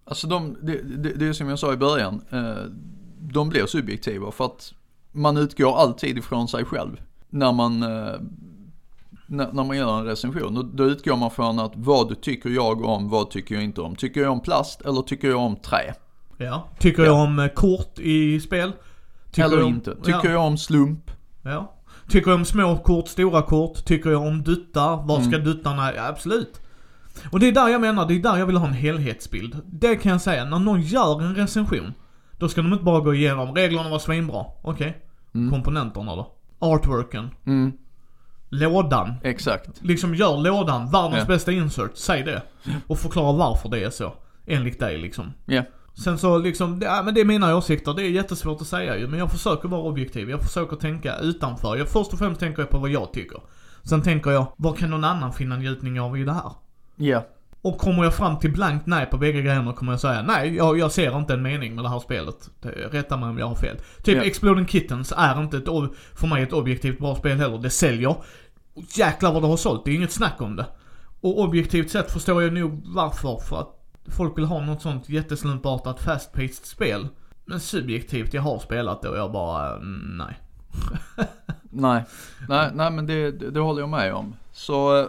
Alltså 0.04 0.26
de, 0.26 0.56
det, 0.62 0.82
det, 0.82 1.12
det 1.12 1.28
är 1.28 1.32
som 1.32 1.48
jag 1.48 1.58
sa 1.58 1.72
i 1.72 1.76
början, 1.76 2.20
eh, 2.30 2.64
de 3.20 3.48
blir 3.48 3.66
subjektiva 3.66 4.30
för 4.30 4.44
att 4.44 4.74
man 5.18 5.36
utgår 5.36 5.76
alltid 5.78 6.18
ifrån 6.18 6.48
sig 6.48 6.64
själv. 6.64 7.00
När 7.30 7.52
man, 7.52 7.82
eh, 7.82 8.20
när, 9.26 9.52
när 9.52 9.64
man 9.64 9.76
gör 9.76 9.98
en 9.98 10.04
recension, 10.04 10.54
då, 10.54 10.62
då 10.62 10.84
utgår 10.84 11.16
man 11.16 11.30
från 11.30 11.58
att 11.58 11.72
vad 11.74 12.20
tycker 12.20 12.50
jag 12.50 12.84
om, 12.84 13.08
vad 13.08 13.30
tycker 13.30 13.54
jag 13.54 13.64
inte 13.64 13.80
om. 13.80 13.96
Tycker 13.96 14.20
jag 14.20 14.32
om 14.32 14.40
plast 14.40 14.80
eller 14.80 15.02
tycker 15.02 15.28
jag 15.28 15.40
om 15.40 15.56
trä? 15.56 15.94
Ja. 16.38 16.68
Tycker 16.78 17.04
jag 17.04 17.14
om 17.14 17.38
eh, 17.38 17.48
kort 17.48 17.98
i 17.98 18.40
spel? 18.40 18.72
Tycker 19.30 19.44
eller 19.48 19.62
om, 19.62 19.68
inte. 19.68 19.96
Tycker 19.96 20.24
ja. 20.24 20.30
jag 20.30 20.44
om 20.46 20.58
slump? 20.58 21.10
Ja. 21.42 21.74
Tycker 22.08 22.30
jag 22.30 22.38
om 22.38 22.44
små 22.44 22.78
kort, 22.78 23.08
stora 23.08 23.42
kort? 23.42 23.84
Tycker 23.84 24.10
jag 24.10 24.22
om 24.22 24.42
duttar? 24.42 25.06
Var 25.06 25.20
ska 25.20 25.34
Mm. 25.34 25.44
duttarna? 25.44 25.94
Ja, 25.94 26.06
absolut. 26.06 26.60
Och 27.30 27.40
det 27.40 27.48
är 27.48 27.52
där 27.52 27.68
jag 27.68 27.80
menar, 27.80 28.06
det 28.06 28.14
är 28.14 28.18
där 28.18 28.36
jag 28.36 28.46
vill 28.46 28.56
ha 28.56 28.66
en 28.66 28.72
helhetsbild. 28.72 29.56
Det 29.66 29.96
kan 29.96 30.12
jag 30.12 30.20
säga, 30.20 30.44
när 30.44 30.58
någon 30.58 30.80
gör 30.80 31.22
en 31.22 31.34
recension, 31.34 31.92
då 32.38 32.48
ska 32.48 32.62
de 32.62 32.72
inte 32.72 32.84
bara 32.84 33.00
gå 33.00 33.14
igenom, 33.14 33.54
reglerna 33.54 33.90
var 33.90 33.98
svinbra. 33.98 34.44
Okej. 34.62 35.07
Komponenterna 35.32 36.16
då? 36.16 36.32
Artworken? 36.58 37.30
Mm, 37.46 37.72
Lådan? 38.48 39.14
exakt. 39.22 39.68
Liksom 39.82 40.14
gör 40.14 40.36
lådan, 40.36 40.90
världens 40.90 41.20
Ja. 41.20 41.24
bästa 41.34 41.52
insert, 41.52 41.90
säg 41.96 42.22
det. 42.22 42.42
Och 42.86 42.98
förklara 42.98 43.32
varför 43.32 43.68
det 43.68 43.84
är 43.84 43.90
så. 43.90 44.12
Enligt 44.46 44.80
dig 44.80 44.98
liksom. 44.98 45.32
Ja. 45.46 45.62
Sen 46.04 46.18
så 46.18 46.38
liksom, 46.38 46.78
det, 46.78 46.86
ja, 46.86 47.02
men 47.02 47.14
det 47.14 47.20
är 47.20 47.24
mina 47.24 47.56
åsikter, 47.56 47.94
det 47.94 48.02
är 48.02 48.10
jättesvårt 48.10 48.60
att 48.60 48.66
säga 48.66 48.96
ju. 48.98 49.06
Men 49.08 49.18
jag 49.18 49.30
försöker 49.30 49.68
vara 49.68 49.80
objektiv, 49.82 50.30
jag 50.30 50.42
försöker 50.42 50.76
tänka 50.76 51.16
utanför. 51.18 51.76
Jag, 51.76 51.88
först 51.88 52.12
och 52.12 52.18
främst 52.18 52.40
tänker 52.40 52.62
jag 52.62 52.70
på 52.70 52.78
vad 52.78 52.90
jag 52.90 53.12
tycker. 53.12 53.40
Sen 53.82 54.02
tänker 54.02 54.30
jag, 54.30 54.46
vad 54.56 54.78
kan 54.78 54.90
någon 54.90 55.04
annan 55.04 55.32
finna 55.32 55.56
njutning 55.56 56.00
av 56.00 56.18
i 56.18 56.24
det 56.24 56.32
här? 56.32 56.52
Ja. 56.96 57.26
Och 57.62 57.78
kommer 57.78 58.04
jag 58.04 58.14
fram 58.14 58.38
till 58.38 58.52
blankt 58.52 58.86
nej 58.86 59.06
på 59.06 59.16
bägge 59.16 59.42
grejerna 59.42 59.72
kommer 59.72 59.92
jag 59.92 60.00
säga 60.00 60.22
nej, 60.22 60.54
jag, 60.56 60.78
jag 60.78 60.92
ser 60.92 61.18
inte 61.18 61.34
en 61.34 61.42
mening 61.42 61.74
med 61.74 61.84
det 61.84 61.88
här 61.88 61.98
spelet. 61.98 62.50
Det, 62.60 62.70
rätta 62.70 63.16
mig 63.16 63.28
om 63.28 63.38
jag 63.38 63.46
har 63.46 63.54
fel. 63.54 63.76
Typ 64.02 64.16
Ja. 64.16 64.22
Exploding 64.22 64.66
Kittens 64.66 65.12
är 65.16 65.42
inte 65.42 65.56
ett, 65.56 65.68
för 66.14 66.26
mig 66.26 66.42
ett 66.42 66.52
objektivt 66.52 66.98
bra 66.98 67.14
spel 67.16 67.38
heller. 67.38 67.58
Det 67.58 67.70
säljer. 67.70 68.16
Jäklar 68.96 69.32
vad 69.32 69.42
det 69.42 69.48
har 69.48 69.56
sålt, 69.56 69.84
det 69.84 69.90
är 69.90 69.94
inget 69.94 70.12
snack 70.12 70.42
om 70.42 70.56
det. 70.56 70.66
Och 71.20 71.40
objektivt 71.40 71.90
sett 71.90 72.10
förstår 72.10 72.42
jag 72.42 72.52
nog 72.52 72.82
varför, 72.84 73.38
för 73.38 73.60
att 73.60 73.78
folk 74.16 74.38
vill 74.38 74.44
ha 74.44 74.60
något 74.60 74.82
sånt 74.82 75.08
jätteslumpartat 75.08 76.00
fast-paced 76.00 76.64
spel. 76.64 77.08
Men 77.44 77.60
subjektivt, 77.60 78.34
jag 78.34 78.42
har 78.42 78.58
spelat 78.58 79.02
det 79.02 79.08
och 79.08 79.18
jag 79.18 79.32
bara, 79.32 79.76
mm, 79.76 80.18
nej. 80.18 80.38
Nej, 81.70 82.04
nej, 82.48 82.70
nej 82.74 82.90
men 82.90 83.06
det, 83.06 83.30
det, 83.30 83.50
det 83.50 83.60
håller 83.60 83.80
jag 83.80 83.88
med 83.88 84.14
om. 84.14 84.34
Så 84.52 85.00
eh, 85.00 85.06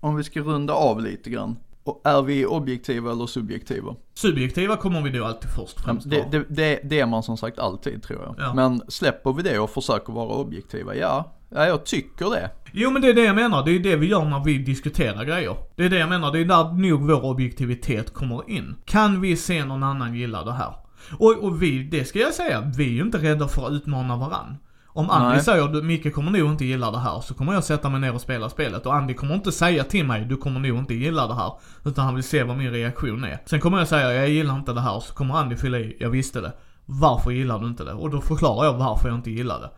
om 0.00 0.16
vi 0.16 0.24
ska 0.24 0.40
runda 0.40 0.72
av 0.72 1.00
lite 1.00 1.30
grann. 1.30 1.56
Och 1.84 2.00
är 2.04 2.22
vi 2.22 2.46
objektiva 2.46 3.12
eller 3.12 3.26
subjektiva? 3.26 3.94
Subjektiva 4.14 4.76
kommer 4.76 5.02
vi 5.02 5.10
då 5.10 5.24
alltid 5.24 5.50
först 5.50 5.80
främst 5.80 6.10
Det, 6.10 6.26
det, 6.30 6.44
det, 6.48 6.80
det 6.84 7.00
är 7.00 7.06
man 7.06 7.22
som 7.22 7.36
sagt 7.36 7.58
alltid 7.58 8.02
tror 8.02 8.22
jag. 8.22 8.34
Ja. 8.38 8.54
Men 8.54 8.82
släpper 8.88 9.32
vi 9.32 9.42
det 9.42 9.58
och 9.58 9.70
försöker 9.70 10.12
vara 10.12 10.36
objektiva? 10.36 10.94
Ja, 10.94 11.34
ja 11.48 11.66
jag 11.66 11.86
tycker 11.86 12.30
det. 12.30 12.50
Jo 12.72 12.90
men 12.90 13.02
det 13.02 13.08
är 13.08 13.14
det 13.14 13.24
jag 13.24 13.36
menar, 13.36 13.64
det 13.64 13.70
är 13.70 13.78
det 13.78 13.96
vi 13.96 14.06
gör 14.06 14.24
när 14.24 14.44
vi 14.44 14.58
diskuterar 14.58 15.24
grejer. 15.24 15.56
Det 15.76 15.84
är 15.84 15.90
det 15.90 15.98
jag 15.98 16.08
menar, 16.08 16.32
det 16.32 16.38
är 16.38 16.44
där 16.44 16.72
nog 16.72 17.02
vår 17.02 17.24
objektivitet 17.24 18.12
kommer 18.12 18.50
in. 18.50 18.76
Kan 18.84 19.20
vi 19.20 19.36
se 19.36 19.64
någon 19.64 19.82
annan 19.82 20.14
gilla 20.14 20.44
det 20.44 20.52
här? 20.52 20.74
Och, 21.18 21.38
och 21.38 21.62
vi, 21.62 21.82
det 21.82 22.04
ska 22.04 22.18
jag 22.18 22.34
säga, 22.34 22.72
vi 22.76 22.84
är 22.84 22.92
ju 22.92 23.02
inte 23.02 23.18
rädda 23.18 23.48
för 23.48 23.66
att 23.66 23.72
utmana 23.72 24.16
varann. 24.16 24.56
Om 24.92 25.10
Andy 25.10 25.34
Nej. 25.34 25.44
säger 25.44 25.68
du 25.68 25.82
Micke 25.82 26.14
kommer 26.14 26.30
nog 26.30 26.50
inte 26.50 26.64
gilla 26.64 26.90
det 26.90 26.98
här, 26.98 27.20
så 27.20 27.34
kommer 27.34 27.52
jag 27.52 27.64
sätta 27.64 27.88
mig 27.88 28.00
ner 28.00 28.14
och 28.14 28.20
spela 28.20 28.50
spelet. 28.50 28.86
Och 28.86 28.94
Andy 28.94 29.14
kommer 29.14 29.34
inte 29.34 29.52
säga 29.52 29.84
till 29.84 30.06
mig, 30.06 30.24
du 30.24 30.36
kommer 30.36 30.60
nog 30.60 30.78
inte 30.78 30.94
gilla 30.94 31.26
det 31.26 31.34
här. 31.34 31.52
Utan 31.84 32.04
han 32.04 32.14
vill 32.14 32.24
se 32.24 32.42
vad 32.42 32.56
min 32.56 32.70
reaktion 32.70 33.24
är. 33.24 33.42
Sen 33.46 33.60
kommer 33.60 33.78
jag 33.78 33.88
säga, 33.88 34.12
jag 34.12 34.28
gillar 34.28 34.54
inte 34.54 34.72
det 34.72 34.80
här, 34.80 35.00
så 35.00 35.14
kommer 35.14 35.34
Andy 35.34 35.56
fylla 35.56 35.78
i, 35.78 35.96
jag 36.00 36.10
visste 36.10 36.40
det. 36.40 36.52
Varför 36.86 37.30
gillar 37.30 37.58
du 37.58 37.66
inte 37.66 37.84
det? 37.84 37.92
Och 37.92 38.10
då 38.10 38.20
förklarar 38.20 38.64
jag 38.64 38.72
varför 38.72 39.08
jag 39.08 39.18
inte 39.18 39.30
gillar 39.30 39.60
det. 39.60 39.70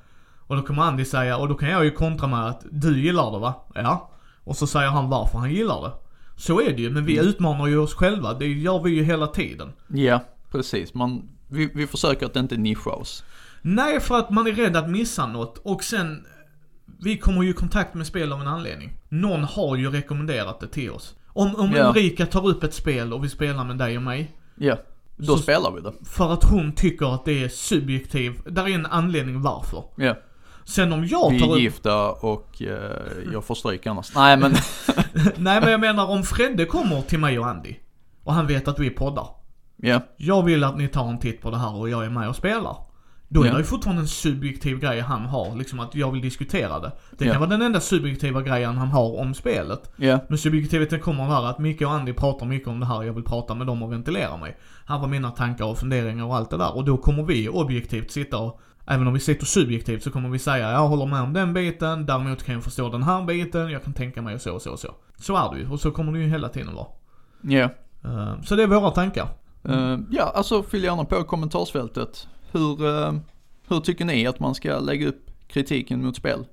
Och 0.46 0.56
då 0.56 0.62
kommer 0.62 0.82
Andy 0.82 1.04
säga, 1.04 1.36
och 1.36 1.48
då 1.48 1.54
kan 1.54 1.68
jag 1.68 1.84
ju 1.84 1.90
kontra 1.90 2.28
med 2.28 2.46
att 2.46 2.64
du 2.70 3.00
gillar 3.00 3.32
det 3.32 3.38
va? 3.38 3.54
Ja. 3.74 4.10
Och 4.44 4.56
så 4.56 4.66
säger 4.66 4.88
han 4.88 5.08
varför 5.08 5.38
han 5.38 5.52
gillar 5.52 5.82
det. 5.82 5.92
Så 6.36 6.60
är 6.60 6.70
det 6.70 6.82
ju, 6.82 6.90
men 6.90 7.04
vi 7.04 7.18
utmanar 7.18 7.66
ju 7.66 7.78
oss 7.78 7.94
själva. 7.94 8.34
Det 8.34 8.46
gör 8.46 8.82
vi 8.82 8.90
ju 8.90 9.04
hela 9.04 9.26
tiden. 9.26 9.72
Ja, 9.88 10.20
precis. 10.50 10.94
Man, 10.94 11.28
vi, 11.48 11.70
vi 11.74 11.86
försöker 11.86 12.26
att 12.26 12.36
inte 12.36 12.56
nischa 12.56 12.90
oss. 12.90 13.24
Nej, 13.62 14.00
för 14.00 14.18
att 14.18 14.30
man 14.30 14.46
är 14.46 14.52
rädd 14.52 14.76
att 14.76 14.90
missa 14.90 15.26
något 15.26 15.58
och 15.58 15.84
sen... 15.84 16.26
Vi 17.04 17.18
kommer 17.18 17.42
ju 17.42 17.50
i 17.50 17.52
kontakt 17.52 17.94
med 17.94 18.06
spel 18.06 18.32
av 18.32 18.40
en 18.40 18.46
anledning. 18.48 18.92
Någon 19.08 19.44
har 19.44 19.76
ju 19.76 19.90
rekommenderat 19.90 20.60
det 20.60 20.68
till 20.68 20.90
oss. 20.90 21.14
Om, 21.26 21.56
om 21.56 21.72
Ja. 21.76 21.88
Ulrika 21.88 22.26
tar 22.26 22.46
upp 22.48 22.62
ett 22.62 22.74
spel 22.74 23.12
och 23.12 23.24
vi 23.24 23.28
spelar 23.28 23.64
med 23.64 23.78
dig 23.78 23.96
och 23.96 24.02
mig. 24.02 24.36
Ja, 24.56 24.76
då 25.16 25.36
Så- 25.36 25.42
spelar 25.42 25.70
vi 25.70 25.80
det. 25.80 25.92
För 26.04 26.32
att 26.32 26.44
hon 26.44 26.72
tycker 26.72 27.14
att 27.14 27.24
det 27.24 27.44
är 27.44 27.48
subjektiv. 27.48 28.32
Där 28.46 28.68
är 28.68 28.74
en 28.74 28.86
anledning 28.86 29.42
varför. 29.42 29.84
Ja. 29.96 30.14
Sen 30.64 30.92
om 30.92 31.06
jag 31.06 31.30
Vi 31.30 31.40
tar 31.40 31.46
är 31.46 31.52
upp... 31.52 31.60
gifta 31.60 32.10
och 32.12 32.62
eh, 32.62 33.00
jag 33.32 33.44
får 33.44 33.54
stryk 33.54 33.86
annars. 33.86 34.14
Nej 34.14 34.36
men, 34.36 34.52
Nej 35.36 35.60
men 35.60 35.70
jag 35.70 35.80
menar 35.80 36.06
om 36.10 36.22
Fredde 36.22 36.64
kommer 36.64 37.02
till 37.02 37.18
mig 37.18 37.38
och 37.38 37.46
Andy. 37.46 37.74
Och 38.24 38.32
han 38.34 38.46
vet 38.46 38.68
att 38.68 38.78
vi 38.78 38.90
poddar. 38.90 39.26
ja. 39.76 40.00
Jag 40.16 40.42
vill 40.42 40.64
att 40.64 40.76
ni 40.78 40.88
tar 40.88 41.08
en 41.08 41.18
titt 41.18 41.40
på 41.42 41.50
det 41.50 41.58
här 41.58 41.74
och 41.76 41.88
jag 41.88 42.04
är 42.04 42.10
med 42.10 42.28
och 42.28 42.36
spelar. 42.36 42.76
Då 43.32 43.42
är 43.42 43.46
Ja. 43.46 43.52
det 43.52 43.58
ju 43.58 43.64
fortfarande 43.64 44.02
en 44.02 44.08
subjektiv 44.08 44.78
grej 44.80 45.00
han 45.00 45.22
har, 45.26 45.56
liksom 45.56 45.80
att 45.80 45.94
jag 45.94 46.10
vill 46.12 46.20
diskutera 46.22 46.80
det. 46.80 46.92
Det 47.10 47.24
kan 47.24 47.32
Ja. 47.32 47.38
vara 47.40 47.50
den 47.50 47.62
enda 47.62 47.80
subjektiva 47.80 48.42
grejen 48.42 48.76
han 48.76 48.88
har 48.88 49.20
om 49.20 49.34
spelet. 49.34 49.92
Ja, 49.96 50.18
Men 50.28 50.38
subjektiviteten 50.38 51.00
kommer 51.00 51.24
här 51.24 51.44
att 51.50 51.58
Micke 51.58 51.82
och 51.82 51.90
Andy 51.92 52.12
pratar 52.12 52.46
mycket 52.46 52.68
om 52.68 52.80
det 52.80 52.86
här, 52.86 53.02
jag 53.02 53.12
vill 53.12 53.24
prata 53.24 53.54
med 53.54 53.66
dem 53.66 53.82
och 53.82 53.92
ventilera 53.92 54.36
mig. 54.36 54.56
Här 54.86 54.98
var 54.98 55.08
mina 55.08 55.30
tankar 55.30 55.64
och 55.64 55.78
funderingar 55.78 56.24
och 56.24 56.36
allt 56.36 56.50
det 56.50 56.56
där. 56.56 56.76
Och 56.76 56.84
då 56.84 56.96
kommer 56.96 57.22
vi 57.22 57.48
objektivt 57.48 58.10
sitta 58.10 58.38
och, 58.38 58.60
även 58.86 59.06
om 59.06 59.12
vi 59.14 59.20
sitter 59.20 59.46
subjektivt 59.46 60.02
så 60.02 60.10
kommer 60.10 60.28
vi 60.28 60.38
säga 60.38 60.70
jag 60.72 60.88
håller 60.88 61.06
med 61.06 61.22
om 61.22 61.32
den 61.32 61.52
biten, 61.54 62.06
däremot 62.06 62.42
kan 62.44 62.54
jag 62.54 62.64
förstå 62.64 62.88
den 62.88 63.02
här 63.02 63.24
biten, 63.24 63.70
jag 63.70 63.84
kan 63.84 63.92
tänka 63.92 64.22
mig 64.22 64.34
och 64.34 64.40
så 64.40 64.54
och 64.54 64.62
så 64.62 64.70
och 64.72 64.78
så. 64.78 64.88
Så 65.16 65.36
är 65.36 65.54
det 65.54 65.60
ju, 65.60 65.70
och 65.70 65.80
så 65.80 65.90
kommer 65.90 66.12
det 66.12 66.18
ju 66.18 66.28
hela 66.28 66.48
tiden 66.48 66.74
vara. 66.74 66.86
ja. 67.42 67.68
Eh, 68.04 68.40
Så 68.42 68.54
det 68.56 68.62
är 68.62 68.66
våra 68.66 68.90
tankar. 68.90 69.28
Eh, 69.68 69.98
ja, 70.10 70.32
alltså 70.34 70.62
fyll 70.62 70.84
gärna 70.84 71.04
på 71.04 71.24
kommentarsfältet. 71.24 72.26
Hur, 72.52 72.86
eh, 72.86 73.14
hur 73.68 73.80
tycker 73.80 74.04
ni 74.04 74.26
att 74.26 74.40
man 74.40 74.54
ska 74.54 74.78
lägga 74.78 75.08
upp 75.08 75.30
kritiken 75.46 76.04
mot 76.04 76.16
spel? 76.16 76.46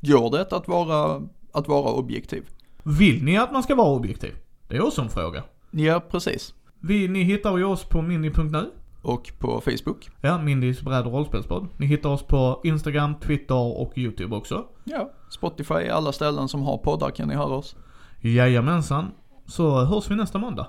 Går 0.00 0.30
det 0.30 0.52
att 0.52 0.68
vara, 0.68 1.22
att 1.52 1.68
vara 1.68 1.92
objektiv? 1.92 2.44
Vill 2.82 3.24
ni 3.24 3.38
att 3.38 3.52
man 3.52 3.62
ska 3.62 3.74
vara 3.74 3.88
objektiv? 3.88 4.34
Det 4.68 4.76
är 4.76 4.86
också 4.86 5.02
en 5.02 5.08
fråga. 5.08 5.42
Ja, 5.70 6.00
precis. 6.10 6.54
Vi, 6.80 7.08
ni 7.08 7.22
hittar 7.22 7.58
ju 7.58 7.64
oss 7.64 7.84
på 7.84 8.02
mindy.nu. 8.02 8.70
Och 9.02 9.32
på 9.38 9.60
Facebook. 9.60 10.10
Ja, 10.20 10.38
Mindys 10.38 10.82
bräd 10.82 11.06
och 11.06 11.12
rollspelspodd. 11.12 11.68
Ni 11.76 11.86
hittar 11.86 12.08
oss 12.10 12.22
på 12.22 12.60
Instagram, 12.64 13.14
Twitter 13.14 13.54
och 13.54 13.98
YouTube 13.98 14.36
också. 14.36 14.64
Ja, 14.84 15.10
Spotify, 15.30 15.74
alla 15.74 16.12
ställen 16.12 16.48
som 16.48 16.62
har 16.62 16.78
poddar 16.78 17.10
kan 17.10 17.28
ni 17.28 17.34
höra 17.34 17.54
oss. 17.54 17.76
Jajamensan. 18.20 19.10
Så 19.46 19.84
hörs 19.84 20.10
vi 20.10 20.16
nästa 20.16 20.38
måndag. 20.38 20.66